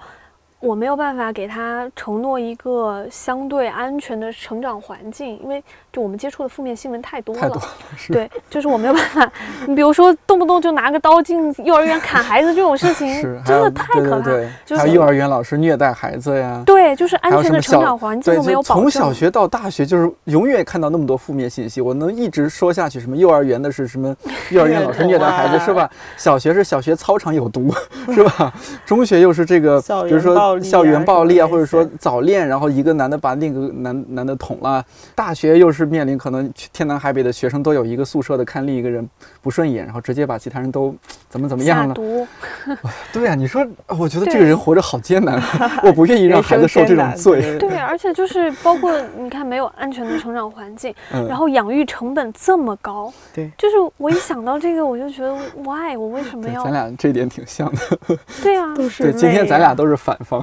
[0.61, 7.61] 我没有办法给他承诺一个相对安全的成长环境，因为就我们接触的负面新闻太多了。
[8.09, 9.33] 对，就是我没有办法。
[9.67, 14.31] 你比如说，动不动就拿个刀进幼儿园砍孩子这种事情，真的太可怕。
[14.65, 16.63] 就是幼儿园老师虐待孩子呀。
[16.65, 18.83] 对，就是安全的成长环境都没有保证。
[18.83, 21.81] 从小学到大学，就是永远看到那么多负面信息。
[21.81, 24.15] 我能一直说下去，什么幼儿园的是什么？
[24.51, 25.91] 幼儿园老师虐待孩子 是吧？
[26.17, 27.75] 小学是小学操场有毒
[28.13, 28.53] 是吧？
[28.87, 30.59] 中学又是这个，比如说。
[30.61, 34.85] 校园暴力啊，或者说早恋，然后一个男的把另一个男男的捅了。
[35.15, 39.09] 大学又是面临可能天南海北的学生都有一个宿舍的，看另一个人
[39.41, 40.95] 不顺眼，然后直接把其他人都
[41.29, 41.95] 怎么怎么样了。
[43.13, 45.41] 对呀，你说，我觉得这个人活着好艰难，
[45.83, 47.59] 我不愿意让孩子受这种罪。
[47.59, 53.13] 对，而且就是包括你看，没有安全的成长环境，然后养育成本这么高。
[53.35, 55.97] 对，就是我一想到这个，我就觉得，why？
[55.97, 56.65] 我为什么要？
[56.65, 58.17] 咱俩这点挺像的。
[58.43, 59.05] 对啊， 都是。
[59.05, 60.43] 对，今天咱俩都是反方。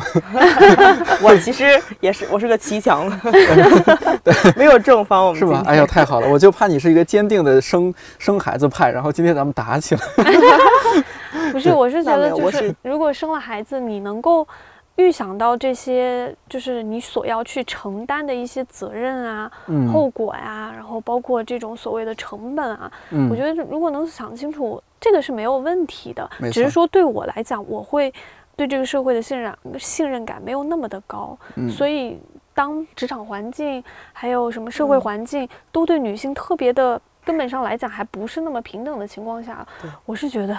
[1.21, 1.65] 我其实
[1.99, 3.09] 也是，我是个骑墙，
[4.55, 5.26] 没有正方。
[5.27, 5.63] 我们是吧？
[5.65, 6.29] 哎呦，太好了！
[6.29, 10.01] 我就怕你是一个坚定的生生孩子派，然后今天咱们打起来。
[11.51, 14.47] 不是，我是觉得就是，如果生了孩子，你能够
[14.95, 19.51] 预想到这些，就是你所要去承担的一些责任啊、
[19.93, 22.91] 后果呀，然后包括这种所谓的成本啊，
[23.29, 26.29] 我觉得如果能想清楚，这个是没有问题的。
[26.51, 28.13] 只是说对我来讲，我会。
[28.57, 31.37] 对这个社会的信任信任感没有那么的高，
[31.69, 32.19] 所以
[32.57, 39.63] 当职场环境还有什么社会环境都对女性特别的根本上来讲还不是那么平等的情况下，
[40.07, 40.57] 我是觉得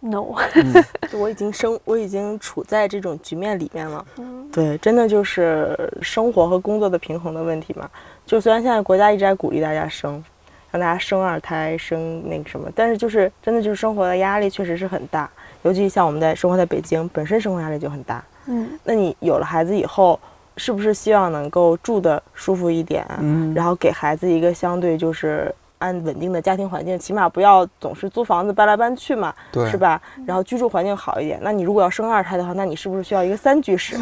[0.00, 0.24] no，
[1.12, 4.02] 我已经生我已经处在这种局面里面了。
[4.50, 7.90] 对，真的就是生活和工作的平衡的问题嘛。
[8.24, 10.24] 就虽然现在国家一直在鼓励大家生，
[10.70, 15.28] 让大家生二胎生那个什么，但是就是真的就是生活的压力确实是很大。
[15.62, 18.24] 尤其像我们在生活在北京，本身生活压力就很大。
[18.46, 20.18] 嗯，那你有了孩子以后，
[20.56, 23.06] 是不是希望能够住的舒服一点？
[23.20, 30.00] 嗯，然后给孩子一个相对就是安稳定的家庭环境，起码不要总是租房子搬来搬去嘛，对，是吧？
[30.26, 31.38] 然后居住环境好一点。
[31.42, 33.96] 那你如果要生二胎的话，那你是不是需要一个三居室？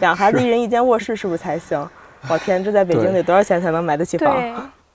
[0.00, 1.88] 两孩子一人一间卧室是不是才行？
[2.28, 4.36] 我天，这在北京得多少钱才能买得起房？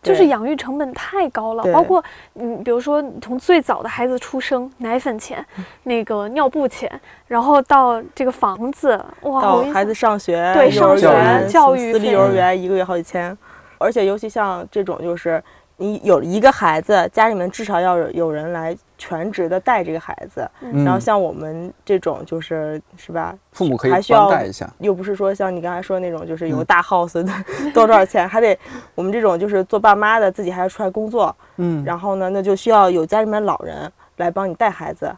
[0.02, 2.04] 就是养育成本太高了，包括
[2.36, 5.46] 嗯，比如说从最早的孩子出生，奶粉钱，
[5.84, 6.92] 那个尿布钱，
[7.28, 11.08] 然后到这个房子，哇，到孩子上学，对，上学
[11.48, 13.38] 教育，私立幼儿园一个月好几千，
[13.78, 15.42] 而且尤其像这种就是。
[15.82, 20.48] 你有一个孩子，家里面至少要有有人来全职的带这个孩子。
[20.86, 23.36] 然后像我们这种，就是是吧？
[23.52, 27.24] 父母可以还需要带一下，又不是说像你刚才说那种，就是有个大 house
[27.74, 28.56] 多多少钱，还得
[28.94, 31.36] 我们这种就是做爸妈的，自己还要出来工作。
[31.58, 35.12] 嗯，然后呢，那就需要有家里面老人来帮你带孩子。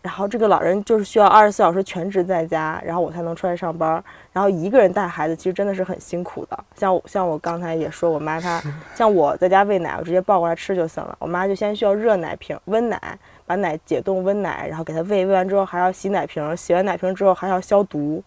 [0.00, 4.02] 然后这个老人就是需要二十四小时全职在家，然后我才能出来上班。
[4.32, 6.58] 然后一个人带孩子其实真的是很辛苦的。
[6.76, 8.62] 像我像我刚才也说，我妈她
[8.94, 11.16] 像我在家喂奶，我直接抱过来吃就行了。
[11.18, 15.26] 我妈就先需要热奶瓶、温奶，把奶解冻温奶，然后给她喂。
[15.26, 18.22] 喂完之后还要洗奶瓶，洗完奶瓶之后还要消毒。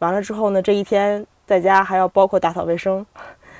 [0.00, 3.06] 完了之后呢，这一天在家还要包括打扫卫生，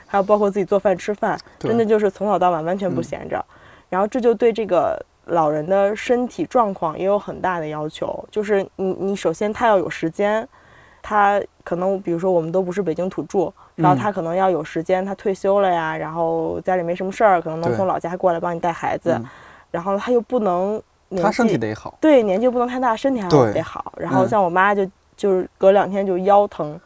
[0.07, 3.43] 还要包括自己做饭吃饭，真的就是从早到晚完全不闲着。
[3.89, 5.01] 然后这就对这个。
[5.27, 10.47] 老人的身体状况也有很大的要求，就是你你首先他要有时间，
[11.03, 19.19] 他可能比如说我们都不是北京土著，然后他可能要有时间，他退休了呀，然后家里没什么事儿，可能能从老家过来帮你带孩子，
[19.71, 20.83] 然后他又不能
[21.23, 23.93] 他身体得好，对，年纪不能太大，身体还得好。
[23.97, 26.79] 然后像我妈就就是隔两天就腰疼，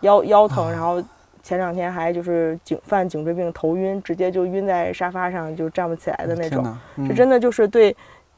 [0.00, 1.02] 腰腰疼，然后。
[1.44, 6.76] 前两天还就是颈犯颈椎病头晕，直接就晕在沙发上就站不起来的那种，
[7.06, 7.94] 这真的就是对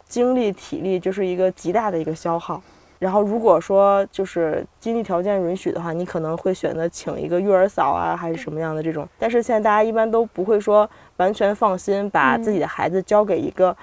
[0.08, 2.60] 精力体力就是一个极大的一个消耗。
[2.98, 9.08] 然后如果说就是经济条件允许的话，你可能会选择请一个育儿嫂啊，还是什么样的这种。
[9.18, 13.76] 但是现在大家一般都不会说完全放心把自己的孩子交给一个。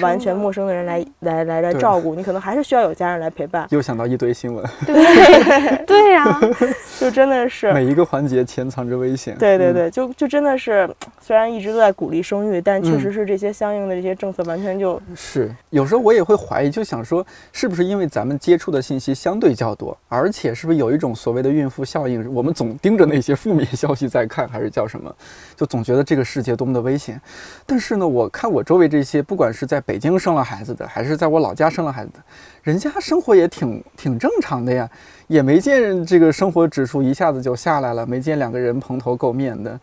[0.00, 3.66] 完全陌生的人来来来来照顾你，可能还是需要有家人来陪伴。
[3.70, 6.40] 又想到一堆新闻， 对 对呀，
[6.98, 9.36] 就真的是每一个环节潜藏着危险。
[9.38, 10.88] 对对对，就就真的是，
[11.20, 15.54] 虽然一直都在鼓励生育，但确实是这些相应的这些政策完全就是。
[15.70, 25.14] 有时候我也会怀疑，就想说，是不是因为咱们接触的信息相对较多，而且是不是有一种所谓的孕妇效应，我们总盯着那些负面消息在看，还是叫什么？
[25.58, 27.20] 就总觉得这个世界多么的危险。
[27.66, 32.20] 但是呢，我看我周围这些，不管是在北京生了孩子的，还是在我老家生了孩子的，
[32.62, 34.88] 人家生活也挺挺正常的呀，
[35.26, 39.80] 也没见这个生活指数一下子就下来了，没见两个人蓬头垢面的，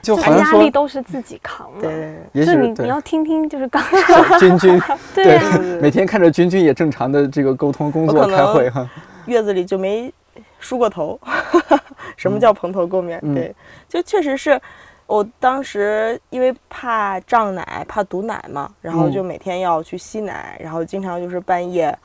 [0.00, 1.90] 就好像说压力都是自己扛的。
[1.90, 3.82] 对，也许你你要听听，就是刚
[4.40, 4.80] 君君，
[5.14, 8.88] 对，每天看着君君也正常的这个沟通工作开会哈，
[9.26, 10.10] 月子里就没
[10.58, 11.20] 梳过头，
[12.16, 13.20] 什么叫蓬头垢面？
[13.34, 13.54] 对，
[13.86, 14.58] 就确实是。
[15.08, 21.98] 我当时因为怕胀奶，怕堵奶嘛，然后就每天要去吸奶，然后经常就是半夜，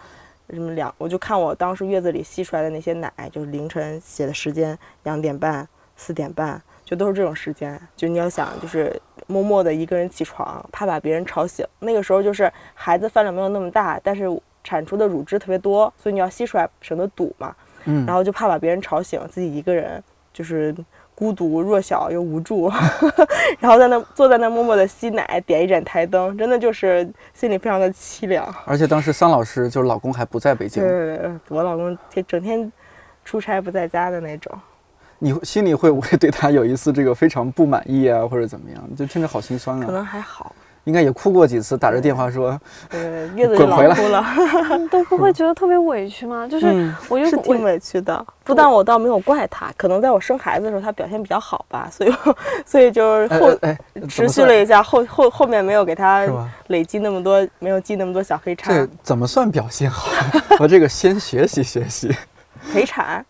[0.49, 7.77] 什么两，我就看我当时月子里吸出来的那些奶，就是凌晨写的时间，两点半、四点半，就都是这种时间。
[7.93, 11.67] 就你要想，就是默默的一个人起床，怕把别人吵醒。
[11.79, 14.23] 那个时候就是孩子饭量没有那么大，但是
[14.63, 17.53] 产出的乳汁特别多，所以你要吸出来省得堵嘛。
[17.83, 18.05] 嗯。
[18.05, 20.73] 然后就怕把别人吵醒，自己一个人就是。
[21.15, 22.71] 孤独、弱小又无助，
[23.59, 28.53] 然后在那坐在那默默的吸奶，点一盏台灯，真的就是心里非常的凄凉。
[28.65, 32.71] 而且当时桑老师就是老公还不在北京，对，我老公天整天
[33.23, 34.51] 出差不在家的那种。
[35.19, 38.95] 你心里会不会对他有一次这个非常不满意啊，或者怎么样？
[38.95, 39.85] 就听着好心酸啊。
[39.85, 40.53] 可能还好。
[40.85, 42.59] 应该也哭过几次，打着电话说
[42.91, 44.25] ：“呃，月子就老哭了，
[44.91, 46.45] 都不会觉得特别委屈吗？
[46.49, 48.25] 就是我就是挺委屈的。
[48.43, 52.13] 不但我倒没有怪他，可能在我生孩子的时候他表现比较好吧， 所以
[52.65, 53.57] 所以就是后
[54.09, 56.27] 持续了一下，后后后面没有给他
[56.67, 58.73] 累积那么多，没有记那么多小黑叉。
[58.73, 60.09] 这怎么算表现好？
[60.59, 62.13] 我这个先学习学习。
[62.73, 63.25] 陪产。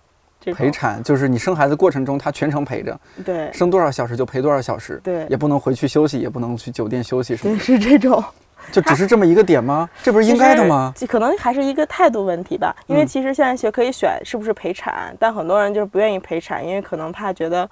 [0.52, 7.58] 陪产就是你生孩子过程中，他全程陪着，对，生多少小时就陪多少小时，对，也不能回去休息，也不能去酒店休息，是吗？
[7.60, 8.24] 是这种，
[8.72, 9.90] 就只是这么一个点吗？
[10.02, 10.94] 这不是应该的吗？
[11.08, 12.76] 可能还是一个态度问题吧。
[12.88, 17.70] 因为其实现在学可以选是不是陪产，但很多人就是不愿意陪产，因为可能怕觉得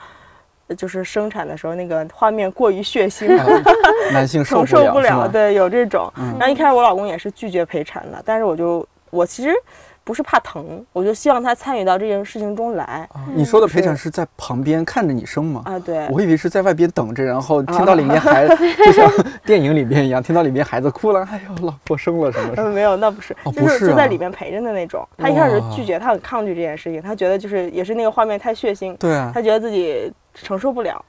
[0.78, 3.28] 就是生产的时候那个画面过于血腥，
[4.14, 5.28] 男性承受不了。
[5.28, 6.12] 对，有这种。
[6.40, 9.54] 然后一开始我老公也是拒绝陪产的，但是我就我其实。
[10.04, 13.08] 不是怕疼，我就希望他参与到这件事情中来。
[13.34, 15.62] 你说的陪产是在旁边看着你生吗？
[15.66, 19.10] 啊，对，我以为是在外边等着，然后听到里面孩子， 就像
[19.46, 22.70] 电影里面一样，听到里面孩子哭了，哎呦，老婆生了什么？
[22.70, 25.08] 没有，那不是，就是就在里面陪着的那种。
[25.18, 31.04] 他一开始拒绝，他很抗拒这件事情，他觉得就是也是那个画面太血腥，对啊，他觉得自己承受不了。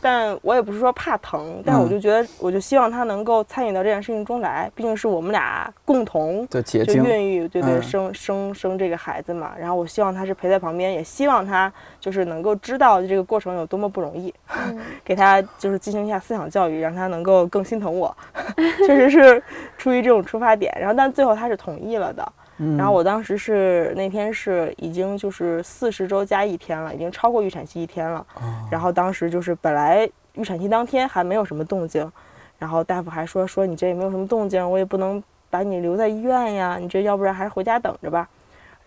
[0.00, 6.60] 但我也不是说怕疼，但我就觉得，我就希望他能够参与到这件事情中来，毕竟是我们俩共同就
[6.94, 9.52] 孕育，对对，生生生这个孩子嘛。
[9.58, 14.32] 然后我希望他是陪在旁边，也希望他就是能够知道这个过程有多么不容易，
[15.04, 18.16] 给他就是进行一下思想教育，让他能够更心疼我。
[18.86, 19.42] 确实是
[19.76, 22.32] 出于这种出发点，然后但最后他是同意了的。
[22.76, 28.26] 然后我当时是那天是已经就是四十周加一天了，已经超过预产期一天了。
[28.70, 32.10] 然后当时就是本来预产期当天还没有什么动静，
[32.58, 38.28] 然后大夫还说说你这也没有什么动静，我也不能把你留在医院呀，你这要不然还是回家等着吧。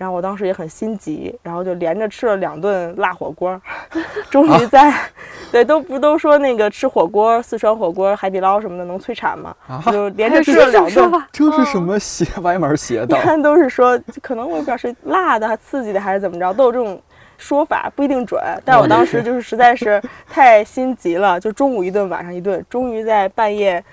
[0.02, 3.62] 然后我当时也很心急，然后就连着吃了两顿辣火锅，
[4.32, 4.92] 终于在，
[5.52, 9.56] 对，都不都说那个吃火锅，四川火锅、海底捞什么的能催产吗？
[9.92, 11.24] 就 连着吃了两顿。
[11.32, 13.16] 这是什么邪歪门邪道？
[13.16, 17.00] 一般都是说，可能我也不知道是辣的、刺激的还是怎么着，都有这种
[17.38, 18.42] 说法，不一定准。
[18.66, 23.84] 但我当时就是实在是太心急了，就中午一顿，晚上一顿，终于在半夜。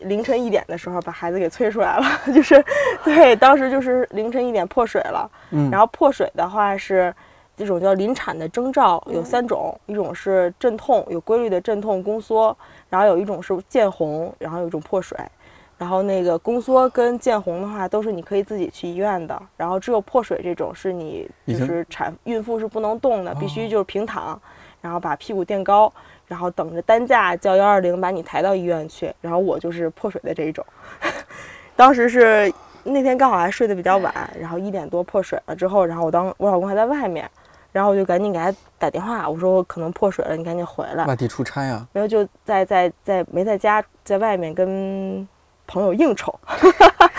[0.00, 2.64] 凌晨一点的时候把孩子给催出来了， 就是，
[3.04, 5.30] 对，当时就是凌晨一点破水了。
[5.50, 7.14] 嗯，然后破水的话是
[7.56, 12.56] 这种叫临产的征兆有三种，一种是阵痛，有规律的阵痛宫缩，
[12.88, 15.18] 然后有一种是见红，然后有一种破水。
[15.78, 24.40] 然后那个宫缩跟见红的话都是你可以自己去医院的，然后只有破水这种是你就是产孕妇是不能动的，必须就是平躺，
[24.80, 25.92] 然后把屁股垫高。
[26.26, 30.64] 然后等着担架叫幺二零把你抬到医院去，然后我就是破水的这一种。
[31.76, 32.52] 当时是
[32.84, 37.30] 那天刚好还睡得比较晚，然后一点多破水了之后，然后我当我老公还在外面，
[37.72, 41.04] 然后我就赶紧给他打电话，我说我可能破水了，你赶紧回来。
[41.04, 41.86] 外地出差啊？
[41.92, 45.26] 没有，就在在在没在家，在外面跟
[45.66, 46.38] 朋友应酬。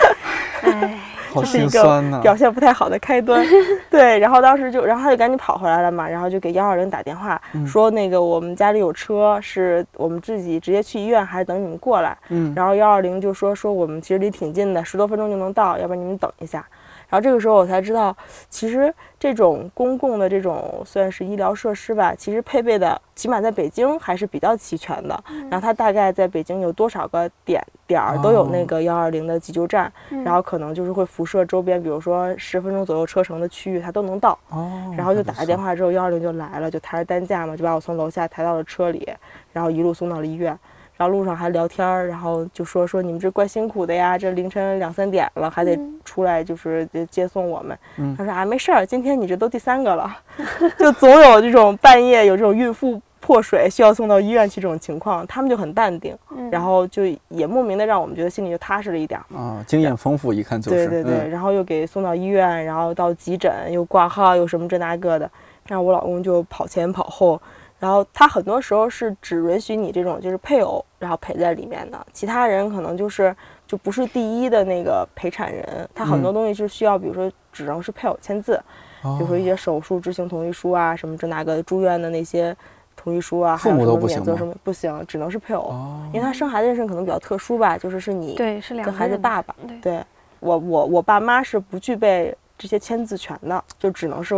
[1.34, 1.40] 哎。
[1.40, 3.44] 这是一个表现不太好的开端，
[3.90, 4.18] 对。
[4.18, 12.16] 然后当时就，然后他就赶紧跑回来了嘛，然后就给幺二零打电话，说那个我们家里有车，是我们自己直接去医院，还是等你们过来？
[12.28, 12.52] 嗯。
[12.56, 16.64] 然后幺二零就说说我们其实离挺近的，十多分钟就能到，要不然你们等一下。
[17.08, 18.14] 然后这个时候我才知道，
[18.50, 25.24] 其实这种公共的这种算是医疗设施吧，其实配备的起码在北京还是比较齐全的。
[25.50, 29.90] 然后它大概在北京有多少个点点儿都有那个幺二零的急救站，
[30.24, 34.38] 然后可能就是会辐射周边，比如说十分钟左右车程的区域，它都能到。
[34.50, 34.94] 哦。
[34.96, 39.08] 然后就打了电话之后，幺二零就来了，就抬着担架嘛，就把我从楼下抬到了车里，
[39.52, 40.58] 然后一路送到了医院。
[40.98, 47.78] 然后路上还聊天儿，然后就说说你们这怪辛苦的呀，这凌晨两三点了还得出来就是接送我们。
[48.16, 50.10] 他说啊没事儿，今天你这都第三个了，
[50.76, 56.16] 就总有这种半夜有这种孕妇破水需要送到医院去这种情况，他们就很淡定，
[56.50, 59.62] 然后就也莫名的让我们觉得心里就踏实了一点啊。
[59.68, 65.30] 经验丰富，一看就是对对对，然后又给送到医院，然后到急诊又挂号又什么这那个的，
[65.68, 67.40] 然后我老公就跑前跑后。
[67.78, 73.34] 然后他很多时候是只允许你这种就是配偶，然后陪在里面的，其他人可能就是
[73.66, 75.88] 就不是第一的那个陪产人。
[75.94, 78.60] 他很多东西是需要，比如说只能是配偶签字，
[79.02, 82.56] 比如说一些手术执行同意书啊，什么这那个住院的那些
[82.96, 85.72] 同意书啊，父母都不行什么不行，只能是配偶，
[86.12, 90.02] 因为他生孩子的事可能比较特殊吧，就是是你对是两个孩子爸爸，对。
[90.40, 94.34] 我我我爸妈是不具备这些签字权的，就只能是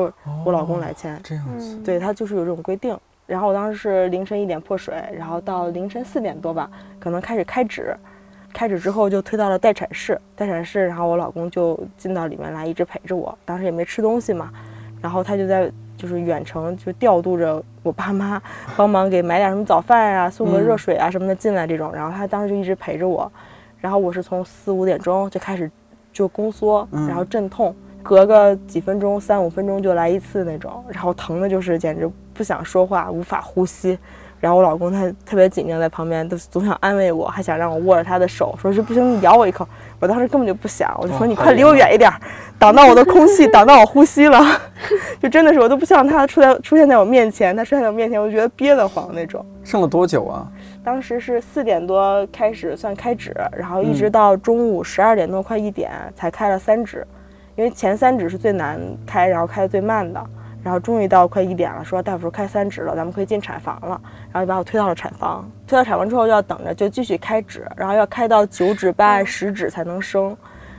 [0.47, 2.99] 我老公来签，这样子，对他就是有这种规定。
[3.31, 6.69] 然后我当时是凌晨一点破水，然后到凌晨四点多吧，
[6.99, 7.97] 可能开始开指，
[8.53, 13.39] 开指之后就推到了待产室，待产室，然后我老公就进到里面来，一直陪着我。
[13.45, 14.51] 当时也没吃东西嘛，
[15.01, 18.43] 然后他就在就是远程就调度着我爸妈，
[18.77, 21.93] 帮忙给买点什么早饭啊，送个热水啊什么的进来这种。
[21.95, 23.31] 然后他当时就一直陪着我，
[23.79, 25.71] 然后我是从四五点钟就开始
[26.13, 27.73] 就宫缩，然后阵痛，
[28.03, 32.11] 隔个几分钟三五分钟就来一次那种，然后疼的就是简直。
[32.41, 33.99] 不想说话，无法呼吸，
[34.41, 39.69] 然后我老公他特别紧张，在旁边都总想安慰我，还想让我握着他的手，说是不行，你咬我一口。
[40.01, 42.11] 我当时根本就不想，我就说你快离我远一点，
[42.59, 44.41] 挡到我的空气， 挡到我呼吸了。
[45.21, 49.45] 就真的是我都不希望他出来出现在我面前，他出现在我面前，我就觉得憋得慌那种。
[49.63, 50.49] 剩了多久啊？
[50.83, 57.07] 当时是四点多开始算开指，然后一直到中午十二点多快一点才开了三指，
[57.55, 60.27] 因为前三指是最难开，然后开的最慢的。
[60.63, 64.01] 然后终于到快一点了，说大夫说开三指了，咱们可以进产房了。
[64.33, 70.37] 然后就把我推到了产房，推到产房之后要等着，就继续开指，然后要开到九指半、十指才能生，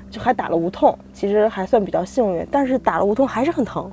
[0.09, 2.47] 就还打了无痛，其实还算比较幸运。
[2.51, 3.91] 但是打了无痛还是很疼，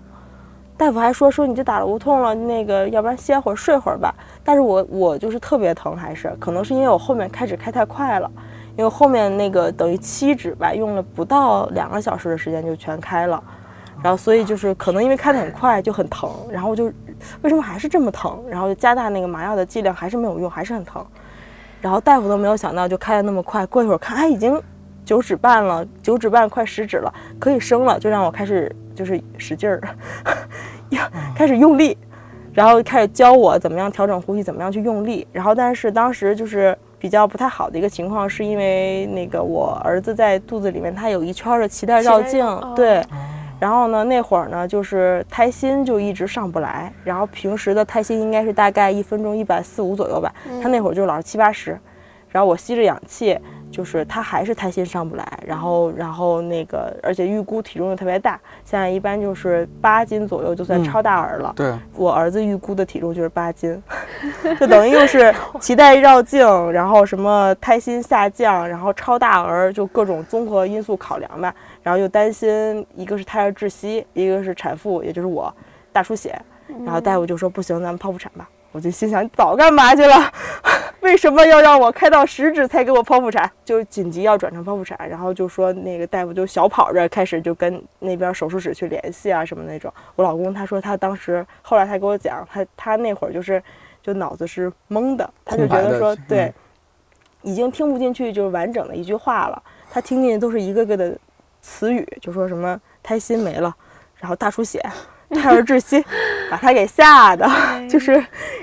[0.76, 4.14] 大夫还说说你这打了无痛了，那个要不然歇会儿睡会儿吧。
[4.45, 8.30] 但是我我就是特别疼，还是可能是因为我后面开指开太快了，
[8.76, 13.43] 因为后面那个等于七指吧，用了不到两个小时的时间就全开了。
[14.03, 16.84] 然后，所以就是可能因为开得很快就很疼，然后就
[17.42, 18.42] 为什么还是这么疼？
[18.49, 21.05] 然后就加大那个麻药的剂量还是没有用，还是很疼。
[21.80, 24.61] 然后大夫都没有想到就开得那么快，过一会儿看，哎，已经
[25.05, 29.80] 九指半了，九指半快十指了，可以生了，就让我开始就是使劲儿，
[31.34, 31.96] 开始用力，
[32.53, 35.26] 然后开始教我怎么样调整呼吸，怎么样去用力。
[35.32, 42.44] 然后但是当时就是比较不太好的一个情况，是因为那个我儿子在肚子里面，他有一圈的脐带绕颈，
[42.76, 43.03] 对。
[43.59, 50.33] 然后呢，那会儿呢，就是胎心就一直上不来，然后平时的胎心应该是大概一分钟一百四五左右吧，
[50.63, 51.79] 他那会儿就老是七八十，
[52.31, 53.39] 然后我吸着氧气。
[53.71, 61.53] 就是他还是胎心上不来，然后然后那个，而且预估体重又特别大，现在一般就是八斤左右就算超大儿了。
[61.55, 63.81] 对，我儿子预估的体重就是八斤，
[64.59, 65.31] 就等于又是
[65.61, 71.55] 脐带绕颈，然后什么胎心下降，然后超大儿，就各种综合因素考量吧。
[71.89, 75.51] 然后又担心一个是胎儿窒息，一个是产妇，也就是我
[75.91, 76.39] 大出血，
[76.84, 78.47] 然后大夫就说不行，咱们剖腹产吧。
[78.72, 80.14] 我就心想，早干嘛去了？
[81.01, 83.51] 为什么要让我开到十指才给我剖腹产？
[83.64, 89.91] 就紧急要转成剖腹产，然后就说那个大夫就小跑着开始就跟那边手术室去联系啊什么那种。
[90.14, 93.62] 我老公他说他当时后来他给我讲，他他那会儿就是
[94.03, 96.53] 就脑子是懵的，他就觉得说对，
[97.41, 101.18] 已经听不进去就是完整的一句话了，他听进去都是一个个的
[101.69, 103.75] 词语，就说什么胎心没了，
[104.16, 104.81] 然后大出血。
[105.31, 106.03] 胎儿窒息，
[106.51, 107.47] 把他给吓的，
[107.87, 108.12] 就是，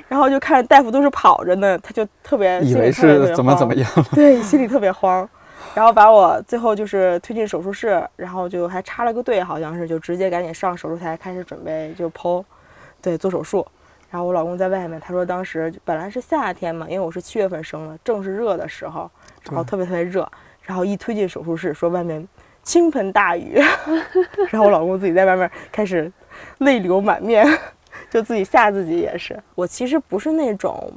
[0.08, 3.88] 然后就看大夫都是跑着呢，他就特别以为是怎么怎么样。
[3.98, 5.30] 了， 对，心里特别慌，
[5.76, 12.44] 然后把我最后就是推进手术室，然后就还插了个队，好像是就直接赶紧上手术台开始准备就剖，
[13.00, 13.64] 对，做手术，
[14.10, 19.08] 然后我老公在外面，他说当时本来是夏天嘛，因为我是七月份生的，正是热的时候，
[19.44, 20.28] 然后特别特别热，
[20.64, 22.28] 然后一推进手术室，说外面
[22.66, 23.62] 倾盆大雨，
[24.52, 26.12] 然后我老公自己在外面开始。
[26.58, 27.48] 泪流满面，
[28.12, 29.42] 就自己吓自己也是。
[29.56, 30.92] 我其实不是那种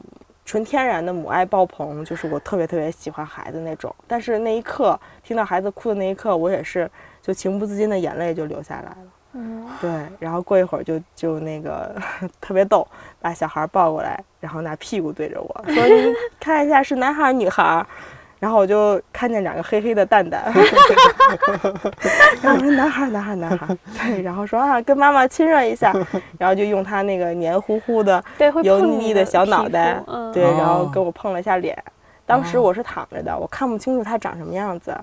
[0.44, 3.94] 纯天然的母爱爆棚，就是我特别特别喜欢孩子那种。
[4.08, 6.90] 但是那一刻听到孩子哭的那一刻，我也是
[7.22, 8.96] 就情不自禁的眼泪就流下来了。
[9.34, 9.90] 嗯，对。
[10.18, 11.94] 然后过一会儿就就那个
[12.40, 12.84] 特别逗，
[13.20, 17.86] 把小孩抱过来，然后拿屁股对着我说：“你看一下是男孩女孩。”
[18.38, 20.44] 然后我就看见两个黑黑的蛋蛋，
[22.40, 25.92] 然后我说男孩男孩男孩，对，然后说啊跟妈妈亲热一下，
[26.38, 28.22] 然后就用他那个黏糊糊的、
[28.62, 30.00] 油腻腻的小脑袋，
[30.32, 31.76] 对，然后跟我碰了一下脸，
[32.24, 34.96] 当时我是躺着的，我看不清楚他长什么样子。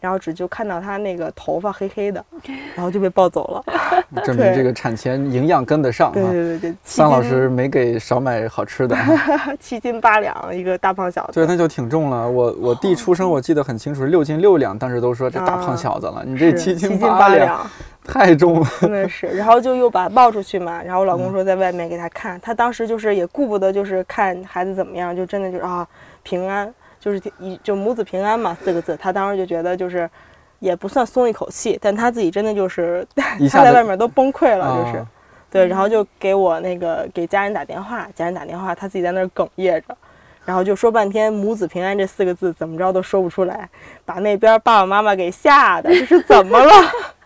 [0.00, 2.24] 然后只就看到他那个头发黑黑的，
[2.76, 3.64] 然后就被抱走了，
[4.22, 6.12] 证明这个产前营养跟得上。
[6.12, 8.96] 对对对对，桑老师没给少买好吃的，
[9.58, 11.32] 七斤八两一个大胖小子。
[11.32, 12.30] 对，那就挺重了。
[12.30, 16.22] 我我弟出生我记得很清楚，六斤六两，当时都说这大胖小子了。
[16.24, 17.66] 你这七斤八两，
[18.04, 18.66] 太重了。
[18.80, 19.26] 真的是。
[19.26, 25.86] 然后就又把他抱出去嘛，然后我老公说在外面给他看，他当时就是也顾不得就是看孩子怎么样，就真的就是啊
[26.22, 26.72] 平安。
[27.00, 30.08] 就是一就母子平安嘛四个字，他当时就觉得就是
[30.58, 33.06] 也不算松一口气，但他自己真的就是
[33.50, 35.06] 他在外面都崩溃了，就是
[35.50, 39.96] 对，然后就给我那个给家人打电话，家人打电话，他自己在那儿哽咽着，
[40.44, 43.68] 然后就说半天母子平安这四个字怎么着都说不出来，
[44.04, 46.72] 把那边爸爸妈妈给吓的，这是怎么了？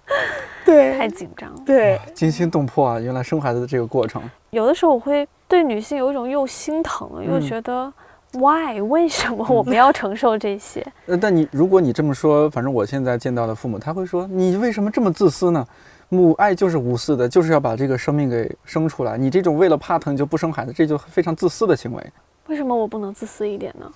[0.67, 3.01] 对，太紧张了，对，惊心动魄啊！
[3.01, 7.91] 原来生孩子的这个过程，有的时候我会对女性有一种又心疼又觉得。
[8.33, 8.81] Why？
[8.81, 10.87] 为什么我们要承受这些？
[11.07, 15.67] 呃，但你如果你这么说，反正我现在见到的父母，他会说你为什么这么自私呢？
[16.09, 19.17] 母爱就是无私的，就是要把这个生命给生出来。
[19.17, 22.13] 你这种为了怕疼就不生孩子，这就非常自私的行为。
[22.49, 23.91] 为什么我不能自私一点呢？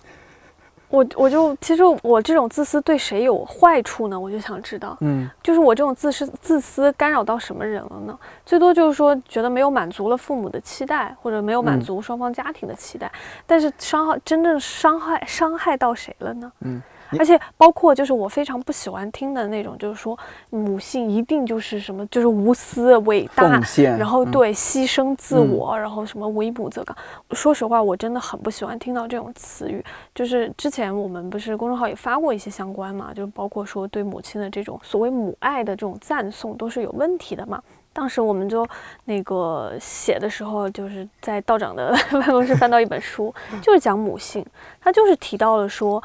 [0.89, 4.19] 我我就其实我这种自私对谁有坏处呢？
[4.19, 8.19] 我就想知道，嗯，就是我这种自私自私干扰到什么人了呢？
[8.45, 13.11] 最多就是说觉得没有满足了父母的期待，或者没有满足双方家庭的期待，
[13.47, 16.53] 但是伤害真正伤害伤害到谁了呢？
[16.61, 16.83] 嗯。
[17.19, 20.19] 而且包括就是我非常不喜欢听的那种，就是说
[20.51, 23.61] 母性一定就是什么，就是无私伟大，
[23.99, 26.97] 然后对牺牲自我，然后什么为母则刚。
[27.33, 29.85] 说实话，我真的很不喜欢听到这种词语。
[30.15, 37.63] 就是之前我们不是公众号也发过一些相关嘛，就包括说对母亲的这种所谓母爱的这种赞颂都是有问题的嘛。
[37.93, 38.67] 当时我们就
[39.07, 44.45] 那个写的时候，就是在道长的 办公室翻到一本书，就是讲母性，
[44.81, 46.03] 他就是提到了说。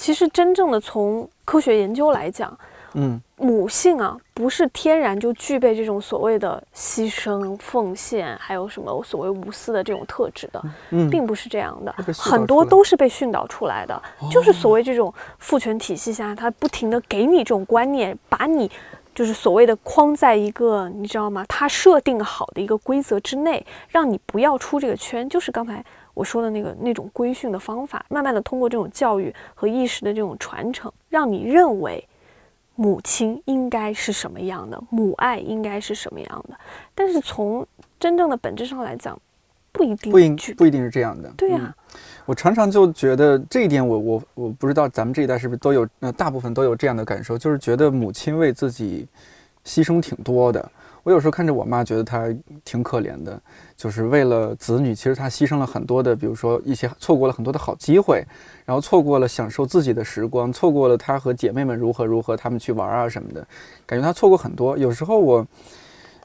[0.00, 2.58] 其实，真正的从科学研究来讲，
[2.94, 18.70] 嗯，母性啊，不是天然就具备这种所谓的牺牲、奉献，还有什么所谓无私的这种特质的，嗯，并不是这样的，很多都是被训导出来的，就是所谓这种父权体系下，他不停的给你这种观念，把你
[19.14, 21.44] 就是所谓的框在一个，你知道吗？
[21.46, 25.84] 他设定好的一个规则之内，让你不要出这个圈，就是刚才。
[26.20, 32.06] 我说的那个那种规训的方法，慢慢的通过这种教育和意识的这种传承，让你认为
[32.74, 36.54] 母亲应该是什么样的，母爱应该是什么样的。
[36.94, 37.66] 但是从
[37.98, 39.18] 真正的本质上来讲，
[39.72, 41.32] 不一定不应不一定是这样的。
[41.38, 41.74] 对呀，
[42.26, 49.08] 我常常就觉得这一点，我我我不知道咱们这一代是不是都有，呃，大部分都有这样的感受，就是觉得母亲为自己
[49.64, 50.70] 牺牲挺多的。
[51.02, 52.26] 我有时候看着我妈，觉得她
[52.64, 53.40] 挺可怜的，
[53.76, 58.24] 就是为了子女，其实她牺牲了很多的，比如说一些错过了很多的好机会，
[58.64, 63.46] 然后错过了享受自己的时光，错过了她和姐妹们如何如何，她们去玩啊什么的，
[63.86, 64.76] 感觉她错过很多。
[64.76, 65.46] 有时候我。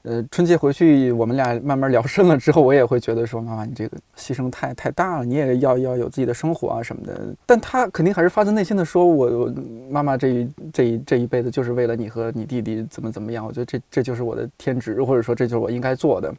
[0.05, 7.35] 呃，春节回去，我们俩慢慢聊深了之后，我也会觉得说，妈妈，你这个牺牲太太大了，你也要要有自己的生活啊什么的。
[7.45, 9.51] 但他肯定还是发自内心的说，我
[9.89, 13.43] 妈妈这一这一这一辈子就是为了你和你弟弟怎么怎么样。
[13.43, 16.31] 我觉得这这就是我的天职，或者说这就是我应该做的。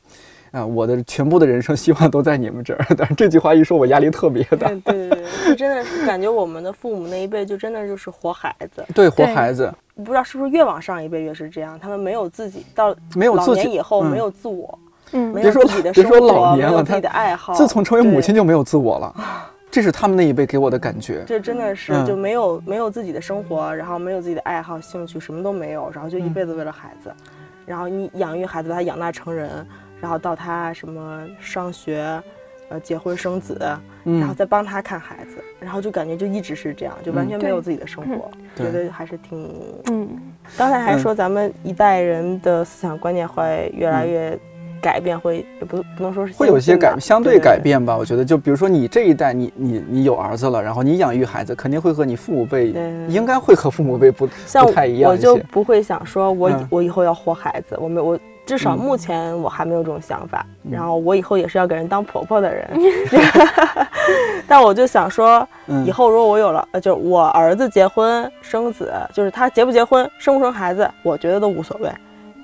[0.57, 2.87] 啊，我的全部的人生希望都在你们这儿。
[2.97, 4.69] 但是这句话一说，我压力特别大。
[4.69, 8.83] 对对对，真的是感觉我们的父母那一辈就真的就是活孩子。
[8.95, 9.71] 对，活孩子。
[9.97, 14.79] 不知道是不是越往上一辈越是这样，他们没有自己到没有老年以后没有自我，
[15.13, 17.53] 嗯，别说别说老年了，自己的爱好。
[17.53, 19.15] 自从成为母亲就没有自我了，
[19.71, 21.23] 这是他们那一辈给我的感觉。
[21.27, 27.11] 这真的是就没有没有自己的生活，然后没有自己的爱好兴趣，什么都没有，然后就一辈子为了孩子，
[27.67, 29.67] 然后你养育孩子，把他养大成人。
[30.01, 32.23] 然后到他什么上学，
[32.69, 33.59] 呃，结婚生子，
[34.05, 39.51] 然后再帮他看孩子，然后就感觉就一直是这样，就完全没有自己的生活，觉得还是挺……
[39.91, 40.09] 嗯。
[40.57, 44.39] 刚才还说咱们一代人的思想观念会越来越
[44.81, 47.97] 改变，会也不不能说是会有一些改相对改变吧。
[47.97, 52.69] 我觉得，就比如说你这一代，你你你有儿子了，然后你养育孩子，肯定会和你父母辈
[53.09, 55.11] 应该会和父母辈不不太一样。
[55.11, 58.19] 我就不会想说我我以后要活孩子，我没我。
[58.47, 62.71] 至少目前我还没有这种想法，然后我以后也是要给人当婆婆的人，
[64.47, 65.47] 但我就想说，
[65.85, 71.91] 以后如果我有了，呃，就是我儿子结婚生子，就是他结不结婚、生不生孩子，我觉得都无所谓，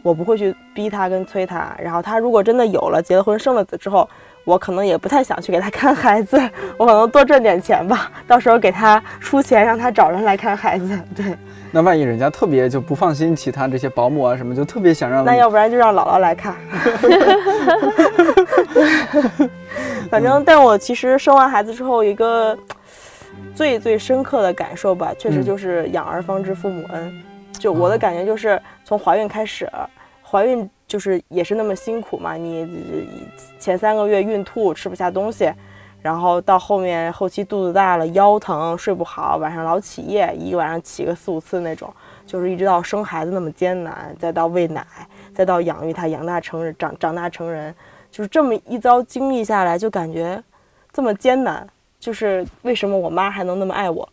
[0.02, 1.72] 我不会去逼他跟催他。
[1.78, 4.08] 然后他如果真的有了结了婚、生了子之后，
[4.44, 6.40] 我可能也不太想去给他看孩子，
[6.76, 11.36] 我可能多赚点钱吧，到时候给他出钱让他找人来看孩子， 对。
[11.74, 16.54] 那万一人家特别就不放心其他这些保姆啊什么，就特别想让那要不然就让姥姥来看。
[20.10, 22.56] 反正，但我其实生完孩子之后，一个
[23.54, 27.10] 最最深刻的感受吧，确实就是养儿方知父母恩。
[27.58, 29.66] 就我的感觉就是从怀孕开始，
[30.22, 32.68] 怀孕就是也是那么辛苦嘛，你
[33.58, 35.50] 前三个月孕吐吃不下东西，
[36.02, 41.90] 然后到后面后期肚子大了腰疼睡不好，晚上老起夜，一个晚上起个四五次那种，
[42.26, 44.86] 就是一直到生孩子那么艰难，再到喂奶，
[45.34, 47.74] 再到养育他养大成人长长大成人，
[48.10, 50.44] 就是这么一遭经历下来，就感觉
[50.92, 51.66] 这么艰难，
[51.98, 54.06] 就是为什么我妈还能那么爱我？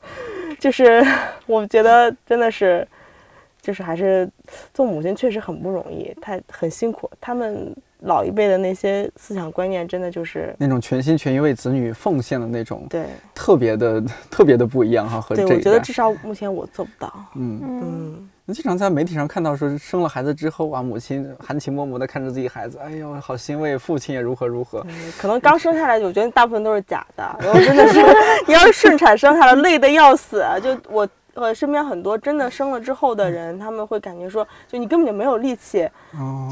[0.58, 1.04] 就是
[1.44, 2.88] 我觉得真的是，
[3.62, 4.28] 就是还是
[4.74, 7.08] 做母亲确实很不容易，她很辛苦。
[7.20, 15.20] 他们老一辈的那些思想观念，真的就是那种全心全意为子女奉献的那种，对，特别的特别的不一样哈。
[15.20, 17.12] 和这我觉得至少目前我做不到。
[17.36, 18.28] 嗯嗯。
[18.52, 23.78] 经常在媒体上看到说，生了孩子之后啊，母亲含情脉脉的看着自己孩子，哎呦，好欣慰。
[23.78, 24.84] 父亲也如何如何。
[25.16, 27.36] 可能刚生下来，我觉得大部分都是假的。
[27.40, 28.00] 然后真的是，
[28.46, 30.44] 你要是顺产生下来，累得要死。
[30.62, 35.88] 就我呃身边很多真的生了之后的人，他们会感觉说，就你根本就没有力气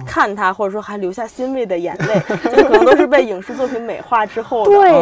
[0.07, 2.21] 看他，或者说还留下欣慰的眼泪，
[2.51, 4.71] 就可能都是被影视作品美化之后的。
[4.71, 4.93] 对，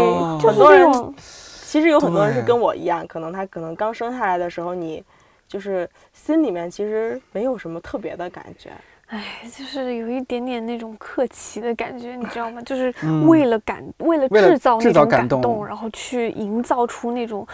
[0.47, 5.05] 很多人其实有很多人是跟我一样，可能他可能刚生下来的时候你。
[5.49, 8.71] 就是心里面其实没有什么特别的感觉，
[9.09, 12.61] 哎，就是有一点点那种客气的感觉，你知道吗？
[12.63, 12.95] 就是
[13.27, 17.47] 为了感，为了制造那种感动，然后去营造出那种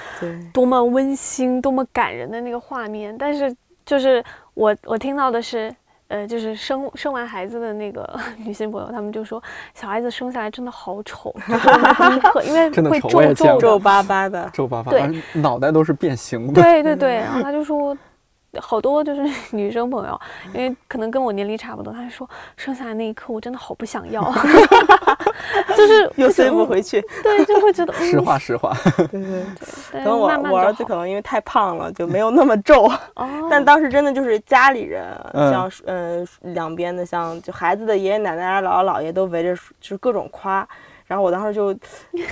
[0.53, 3.17] 多么温馨、多么感人的那个画面。
[3.17, 3.55] 但是，
[3.87, 4.23] 就是
[4.55, 5.75] 我我听到的是。
[6.09, 9.43] 呃，就是生生完孩子的那个 女性朋友，他们就说
[9.73, 11.35] 小孩子生下来真的好丑，
[12.45, 16.63] 因为会皱皱皱巴巴的，皱巴巴，对，脑袋都是变形的。
[16.63, 17.97] 对对对，然后他就说。
[18.61, 19.23] 好多就是
[19.57, 20.21] 女生朋友，
[20.53, 24.23] 因为可能跟我年龄差不多，她就说生下来那一刻我真的好不想要，
[25.77, 29.45] 就是又塞不回去，对，就会觉得 实话实话，对对对。
[29.93, 32.91] 可能我我儿子可能因为太胖了，就没有那么皱，
[33.51, 40.67] 但当时真的就是家里人，像嗯两边的像就孩子的爷爷奶奶啊姥姥姥爷都围着，就是各种夸。
[41.07, 41.73] 然后我当时就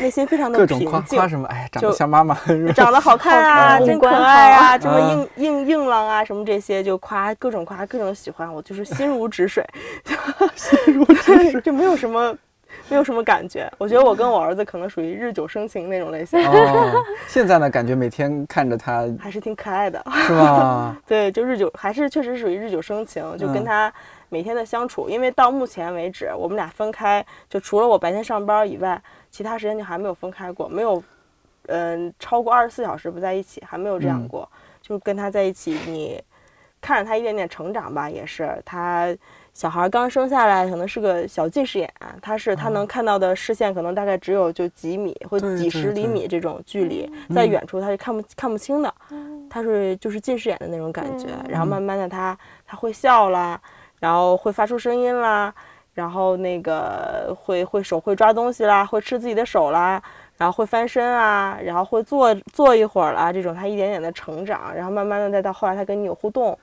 [0.01, 1.47] 内心非常的平静，夸夸什么？
[1.49, 2.35] 哎，长得像妈妈，
[2.75, 9.63] 长得好看啊，真可爱啊，这么硬硬硬朗啊，什么这些就夸，各种夸，各种喜欢，我就是心如止水，
[10.57, 12.35] 心如止水， 就没有什么，
[12.89, 13.71] 没有什么感觉。
[13.77, 16.43] 我觉得我跟我儿子可能属于日久生情那种类型。
[16.43, 20.97] 哦， 现在呢，感觉每天看着他还是挺可爱的，是吧？
[21.07, 23.93] 对，就日久还是确实属于日久生情，就跟他。
[24.33, 31.03] 每天的相处，因为到目前为止，我们俩分开，就除了我白天上班以外，其他时间就还没有分开过，没有，
[31.67, 34.49] 嗯，超过二十四小时不在一起，还没有这样过。
[34.81, 36.19] 就跟他在一起，你
[36.81, 38.51] 看着他一点点成长吧，也是。
[38.65, 39.15] 他
[39.53, 48.95] 小孩刚生下来，可能是个小近视眼，他是他能看到的视线可能大概只有就几米或几十厘米这种距离，在远处他是看不看不清的，
[49.51, 51.27] 他是就是近视眼的那种感觉。
[51.47, 53.61] 然后慢慢的他他会笑了。
[54.03, 55.55] 然后会发出声音啦，
[55.95, 60.03] 然后那个会会手会抓东西啦，会吃自己的手啦，
[60.37, 66.59] 然后会翻身啊，然后会坐坐一会儿啦，这种他一点点的成长，然后慢慢的再到后来他跟你有互动，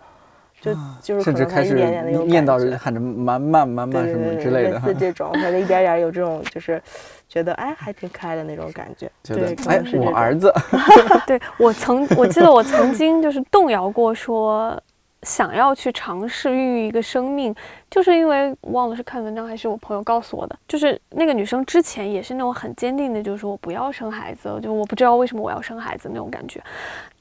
[0.59, 6.81] 就就是甚至开始念叨着喊着慢慢慢慢什么之类的，类似这种，或者一点点有这种就是
[7.29, 10.53] 觉得哎还挺可爱的那种感觉， 觉得哎我儿子，
[11.25, 14.77] 对我曾我记得我曾经就是动摇过说。
[15.23, 17.53] 想要去尝试孕育一个生命，
[17.89, 26.63] 就是因为忘了是看文章还是我朋友告诉我的，就是那个女生之前也是那种很坚定的，就是说我不要生孩子，就我不知道为什么我要生孩子那种感觉。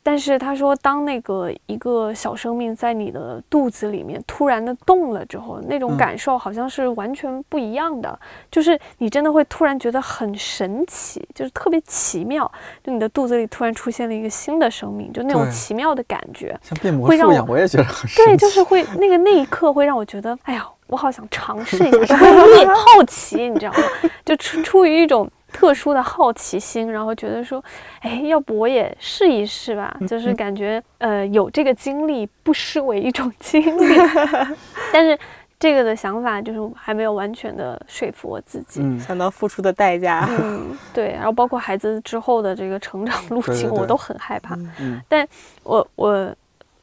[0.03, 8.19] 但是他说，当那个一个小生命在你的肚子里面突然的动了之后，那种感受好像是完全不一样的。
[8.51, 12.51] 就是你真的会突然觉得很神奇，就是特别奇妙。
[12.83, 17.45] 就你的肚子里突然出现了一个新的生命，就那种奇妙的感觉，像变魔术一样。
[17.47, 18.25] 我也觉得很 神奇。
[18.25, 23.79] 对，就是会那个那一刻会让我觉得，哎呀，我好想尝试一下， 就好奇，你知道吗？
[24.25, 25.31] 就出出于一种。
[25.59, 27.61] 特殊的好奇心，然后觉得说，
[28.03, 29.93] 哎，要不我也试一试吧？
[30.07, 33.97] 就是感觉，呃，有这个经历不失为一种经历。
[34.95, 35.19] 但是
[35.59, 38.81] 这个的想法就是还没有完全的说服我自己。
[39.01, 41.11] 想到付出的代价，嗯，对。
[41.11, 44.55] 然后包括孩子之后的这个成长路径，我都很害怕。
[44.79, 45.27] 嗯，但
[45.65, 46.33] 我我，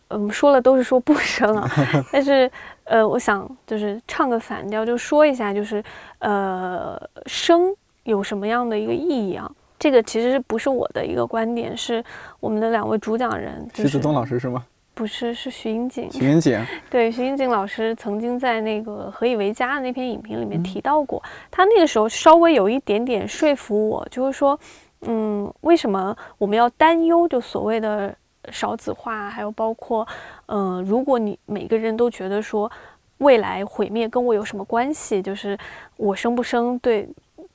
[0.10, 1.66] 嗯，说了都是说不生啊。
[2.12, 2.52] 但是，
[2.84, 5.82] 呃，我想就是唱个反调，就说一下，就是
[6.20, 7.74] 呃，生。
[8.06, 9.52] 有什么样的一个意义啊？
[9.78, 12.04] 这个其实不是我的一个观点，是
[12.40, 14.66] 我们的两位主讲人，徐子东老师是吗？
[14.94, 16.10] 不是，是徐英锦。
[16.10, 16.58] 徐英锦，
[16.90, 24.58] 对，徐英锦老师曾经在那个《何以为家》的那篇影评里面提到过，他那个时候稍微有一点点说服我，就是说，
[25.02, 27.28] 嗯，为什么我们要担忧？
[27.28, 28.16] 就所谓的
[28.50, 30.08] 少子化，还有包括，
[30.46, 32.72] 嗯，如果你每个人都觉得说
[33.18, 35.22] 未来毁灭跟我有什么关系？
[35.22, 35.58] 就是
[35.98, 37.06] 我生不生对，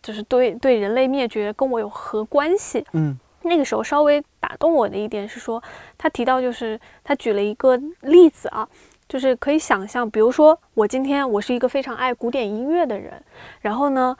[0.02, 2.84] 就是对对人类灭绝跟我有何关系？
[2.92, 5.62] 嗯，那个时候稍微打动我的一点是说，
[5.96, 8.68] 他提到就是他举了一个例子啊，
[9.08, 13.22] 就是可以想象，比如说我今天我是一个非常爱古典音乐的人，
[13.60, 14.16] 然后呢。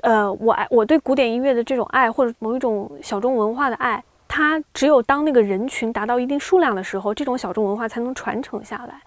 [0.00, 9.00] 呃，我爱我对古典音乐的这种爱，或者某一种小众文化的爱，它只有当那个人群达到一定数量的时候，这种小众文化才能传承下来。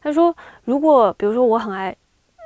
[0.00, 0.32] 他说，
[0.62, 1.96] 如果比如说我很爱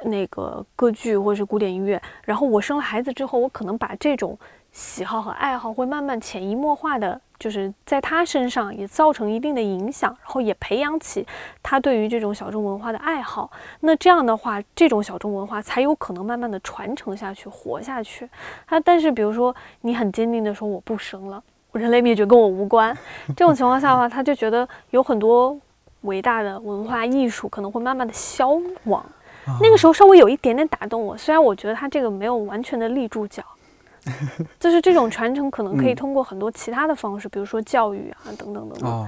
[0.05, 4.39] 那个歌剧或者是古典音乐，然后我生了孩子之后，我可能把这种
[4.73, 7.21] 喜好和爱好会慢慢潜移默化的。
[7.39, 11.25] 就是在他身上也造成一定的影响，然后也培养起
[11.63, 13.49] 他对于这种小众文化的爱好。
[13.79, 18.29] 那这样的话，这种小众文化才有可能慢慢的传承下去、活下去。
[18.67, 21.41] 他但是，比如说你很坚定的说我不生了，
[21.71, 22.93] 人类灭绝跟我无关，
[23.37, 25.57] 这种情况下的话，他就觉得有很多
[26.01, 28.51] 伟大的文化艺术可能会慢慢的消
[28.87, 29.07] 亡。
[29.61, 33.43] 那个时候稍微有一点点打动我，虽然我觉得他这个没有完全的立住脚。
[34.59, 39.07] 就是这种传承可能可以通过很多其他的方式，比如说教育啊等等等等。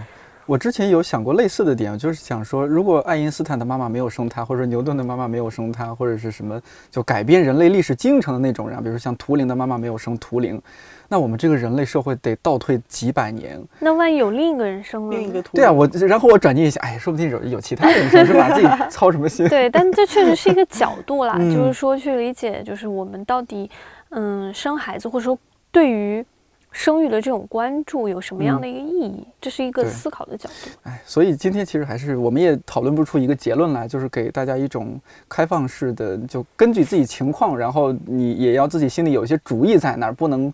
[0.50, 10.60] 哦，我之前有想过类似的点，就是想说，如果爱因斯坦的妈妈没有生他，或者牛顿的妈妈没有生他，或者是什么就改变人类历史进程的那种人，比如说像图灵的妈妈没有生图灵，
[11.08, 13.62] 那我们这个人类社会得倒退几百年。
[13.78, 18.50] 那万一有另一个人生了，另一个图对啊，我然后我转念一想，哎，说不定有有其他人生是吧？
[18.52, 19.48] 自己 操什么心？
[19.48, 23.70] 对，但这确实是一个角度啦， 就是说去理解，就是我们到底。
[24.12, 25.38] 嗯，生孩子或者说
[25.70, 26.26] 对于
[26.72, 29.26] 生育的这种关注有什么样的一个意义？
[29.40, 30.70] 这是一个思考的角度。
[30.84, 40.52] 哎，所以今天其实还是我们也讨论不出一个结论来，就是给大家一种开放式的，就根据自己情况，然后你也要自己心里有一些主意在那儿，不能，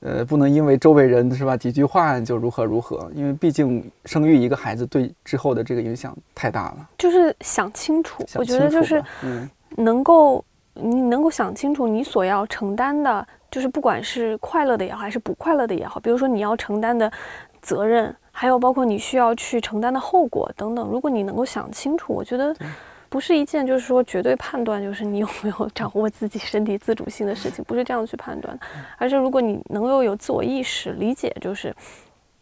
[0.00, 6.88] 呃，不能因为周围人是吧几句话就如何如何，因为毕竟生育一个孩子对之后的这个影响太大了。
[6.96, 10.44] 就是想清楚，我觉得就是嗯，能够。
[10.80, 17.10] 你能够想清楚你所要承担的，就是不管是快乐的也好，还是不快乐的也好，比如说你要承担的
[17.60, 20.88] 责任，还有包括你需要去承担的后果等等。
[20.88, 22.54] 如果你能够想清楚，我觉得
[23.08, 28.66] 不是一件就是说绝对判断，就是你有没有掌握自己身体自主性的事情，不是这样去判断的。
[28.98, 31.74] 而是如果你能够有自我意识，理解就是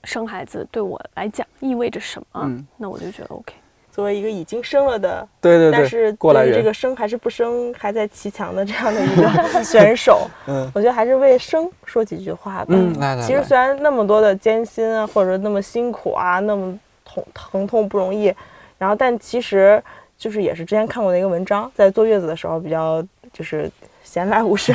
[0.05, 3.55] 生孩子对我来讲意味着什么，那我就觉得 OK。
[3.97, 12.67] 作为一个已经生了的，对对对，但是对于这个生还是不生还在骑墙的这样的一个 选手，嗯，我觉得还是为生说几句话吧。
[12.69, 13.23] 嗯，来来。
[13.23, 18.31] 其实虽然那么多的艰辛啊，或者那么辛苦啊，那么痛疼痛不容易，
[18.77, 19.83] 然后但其实
[20.19, 23.71] 就是也是之前看过的一个文章，在坐月子的时候比较就是
[24.05, 24.75] 闲来无事，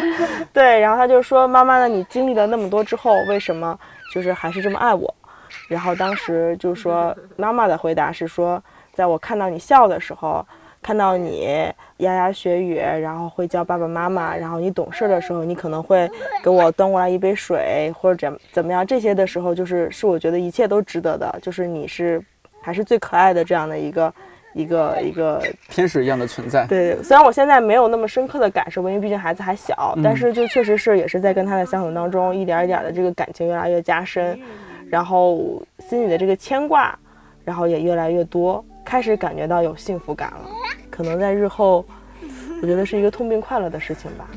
[0.50, 3.78] 对，然后他就说妈妈呢，你经历了那么多之后，为什么
[4.14, 5.14] 就是还是这么爱我？
[5.68, 10.44] 然后当时就说，妈妈的回答是说，在我看到你笑的时候，
[10.82, 16.10] 看到你牙牙学语，然后会叫爸爸妈妈，然后你懂事的时候，你可能会
[16.42, 22.22] 给我端过来一杯水或者怎怎么样，这些的时候，就是是我觉得一切都值得的，就是你是
[22.60, 24.14] 还是最可爱的这样的一个
[24.54, 25.40] 一个一个
[25.70, 26.66] 天使一样的存在。
[26.66, 34.38] 对，虽然我现在没有那么深刻的感受，因为毕竟孩子还小，但是就确实是也是在跟他的相处当中，一点一点的这个感情越来越加深。
[34.92, 36.94] 然后心里的这个牵挂，
[37.46, 40.46] 然后也越来越多，开始感觉到有幸福感了。
[40.90, 41.82] 可能在日后，
[42.60, 44.28] 我觉得是一个痛并快乐的事情吧。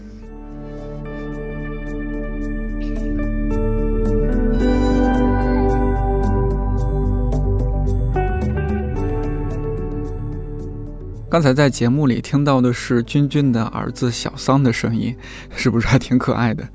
[11.30, 15.14] 刚才在节目里听到的是君君的儿子小桑的声音，
[15.53, 16.66] 是不是还挺可爱的？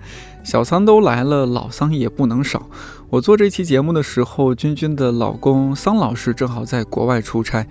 [0.45, 2.67] 小桑都来了，老桑也不能少。
[3.11, 7.67] 我做这期节目的时候，君君的老公桑老师正好在国外出差，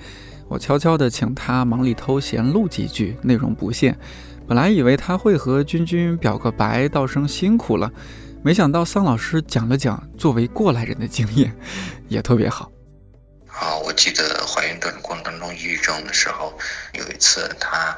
[0.49, 3.97] 我悄悄地请他忙里偷闲录几句，内容不限。
[4.45, 7.89] 本来以为他会和君君表个白，道声辛苦了，
[8.43, 11.55] 没想到桑老师讲了讲作为过来人的经验，
[12.09, 12.69] 也特别好。
[13.47, 16.51] 啊，我记得怀孕的过程当中抑郁症的时候，
[16.95, 17.97] 有一次她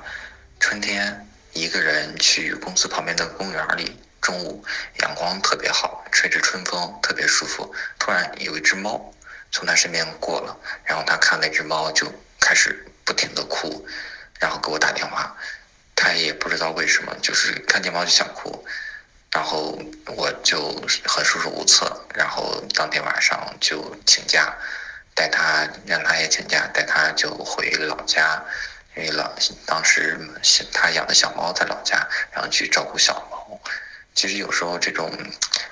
[0.59, 3.93] 春天一个人去公司旁边的公园里。
[4.21, 4.63] 中午
[5.01, 7.73] 阳光特别好，吹着春风，特别舒服。
[7.97, 9.13] 突然有一只猫
[9.51, 10.55] 从他身边过了，
[10.85, 12.05] 然后他看那只猫就
[12.39, 13.85] 开始不停的哭，
[14.39, 15.35] 然后给我打电话。
[15.95, 18.65] 他也不知道为什么，就是看见猫就想哭。
[19.31, 20.73] 然后我就
[21.05, 24.53] 很束手无策，然后当天晚上就请假，
[25.15, 28.43] 带他让他也请假，带他就回老家，
[28.95, 29.31] 因为老
[29.65, 30.19] 当时
[30.73, 33.40] 他养的小猫在老家，然后去照顾小猫。
[34.13, 35.11] 其实有时候这种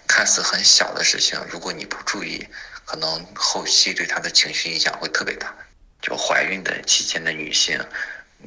[0.07, 2.47] 看似很小的事情，如果你不注意，
[2.85, 5.53] 可能后期对她的情绪影响会特别大。
[6.01, 7.77] 就怀孕的期间的女性，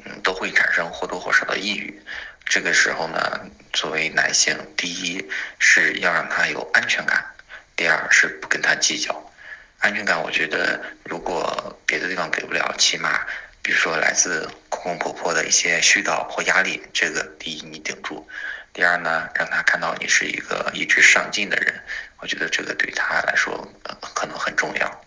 [0.03, 2.01] 嗯，都会产生或多或少的抑郁。
[2.43, 3.39] 这个时候呢，
[3.71, 5.23] 作为男性，第一
[5.59, 7.23] 是要让她有安全感，
[7.75, 9.31] 第二是不跟她计较。
[9.77, 13.19] 安全感，我觉得如果别的地方给不了，起码
[13.61, 18.27] 比如说来自公公婆婆的一些絮叨或压力，这个第一你顶住。
[18.73, 21.79] 第二呢，让他看到你是一个一直上进的人，
[22.19, 23.55] 我觉得这个对他来说
[24.15, 25.01] 可能很重要。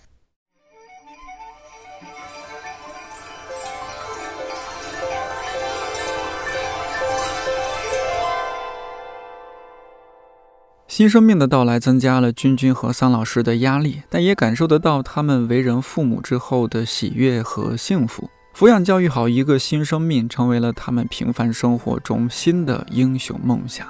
[10.86, 18.30] 新生命的到来增加了君君和桑老师的压力，但也感受得到他们为人父母之后的喜悦和幸福。
[18.56, 23.86] 抚养教育好一个新生命，成为了他们平凡生活中新的英雄梦想。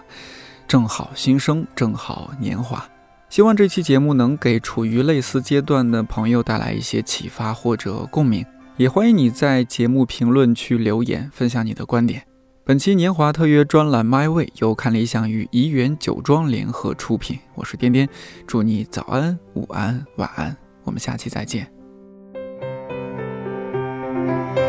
[0.67, 2.85] 正好新生，正好年华。
[3.29, 8.45] 希望这期节目能给处于类似阶段的朋友带来一些启发或者共鸣。
[8.77, 12.21] 也欢迎你在节目评论区留言，分享你的观点。
[12.64, 17.39] 本期年华特约专栏《My Way》由看理想与怡园酒庄联合出品。
[17.55, 18.09] 我是颠颠，
[18.49, 20.57] 祝你早安、午安、晚安。
[20.83, 21.76] 我们下期再见。
[24.27, 24.66] Thank you.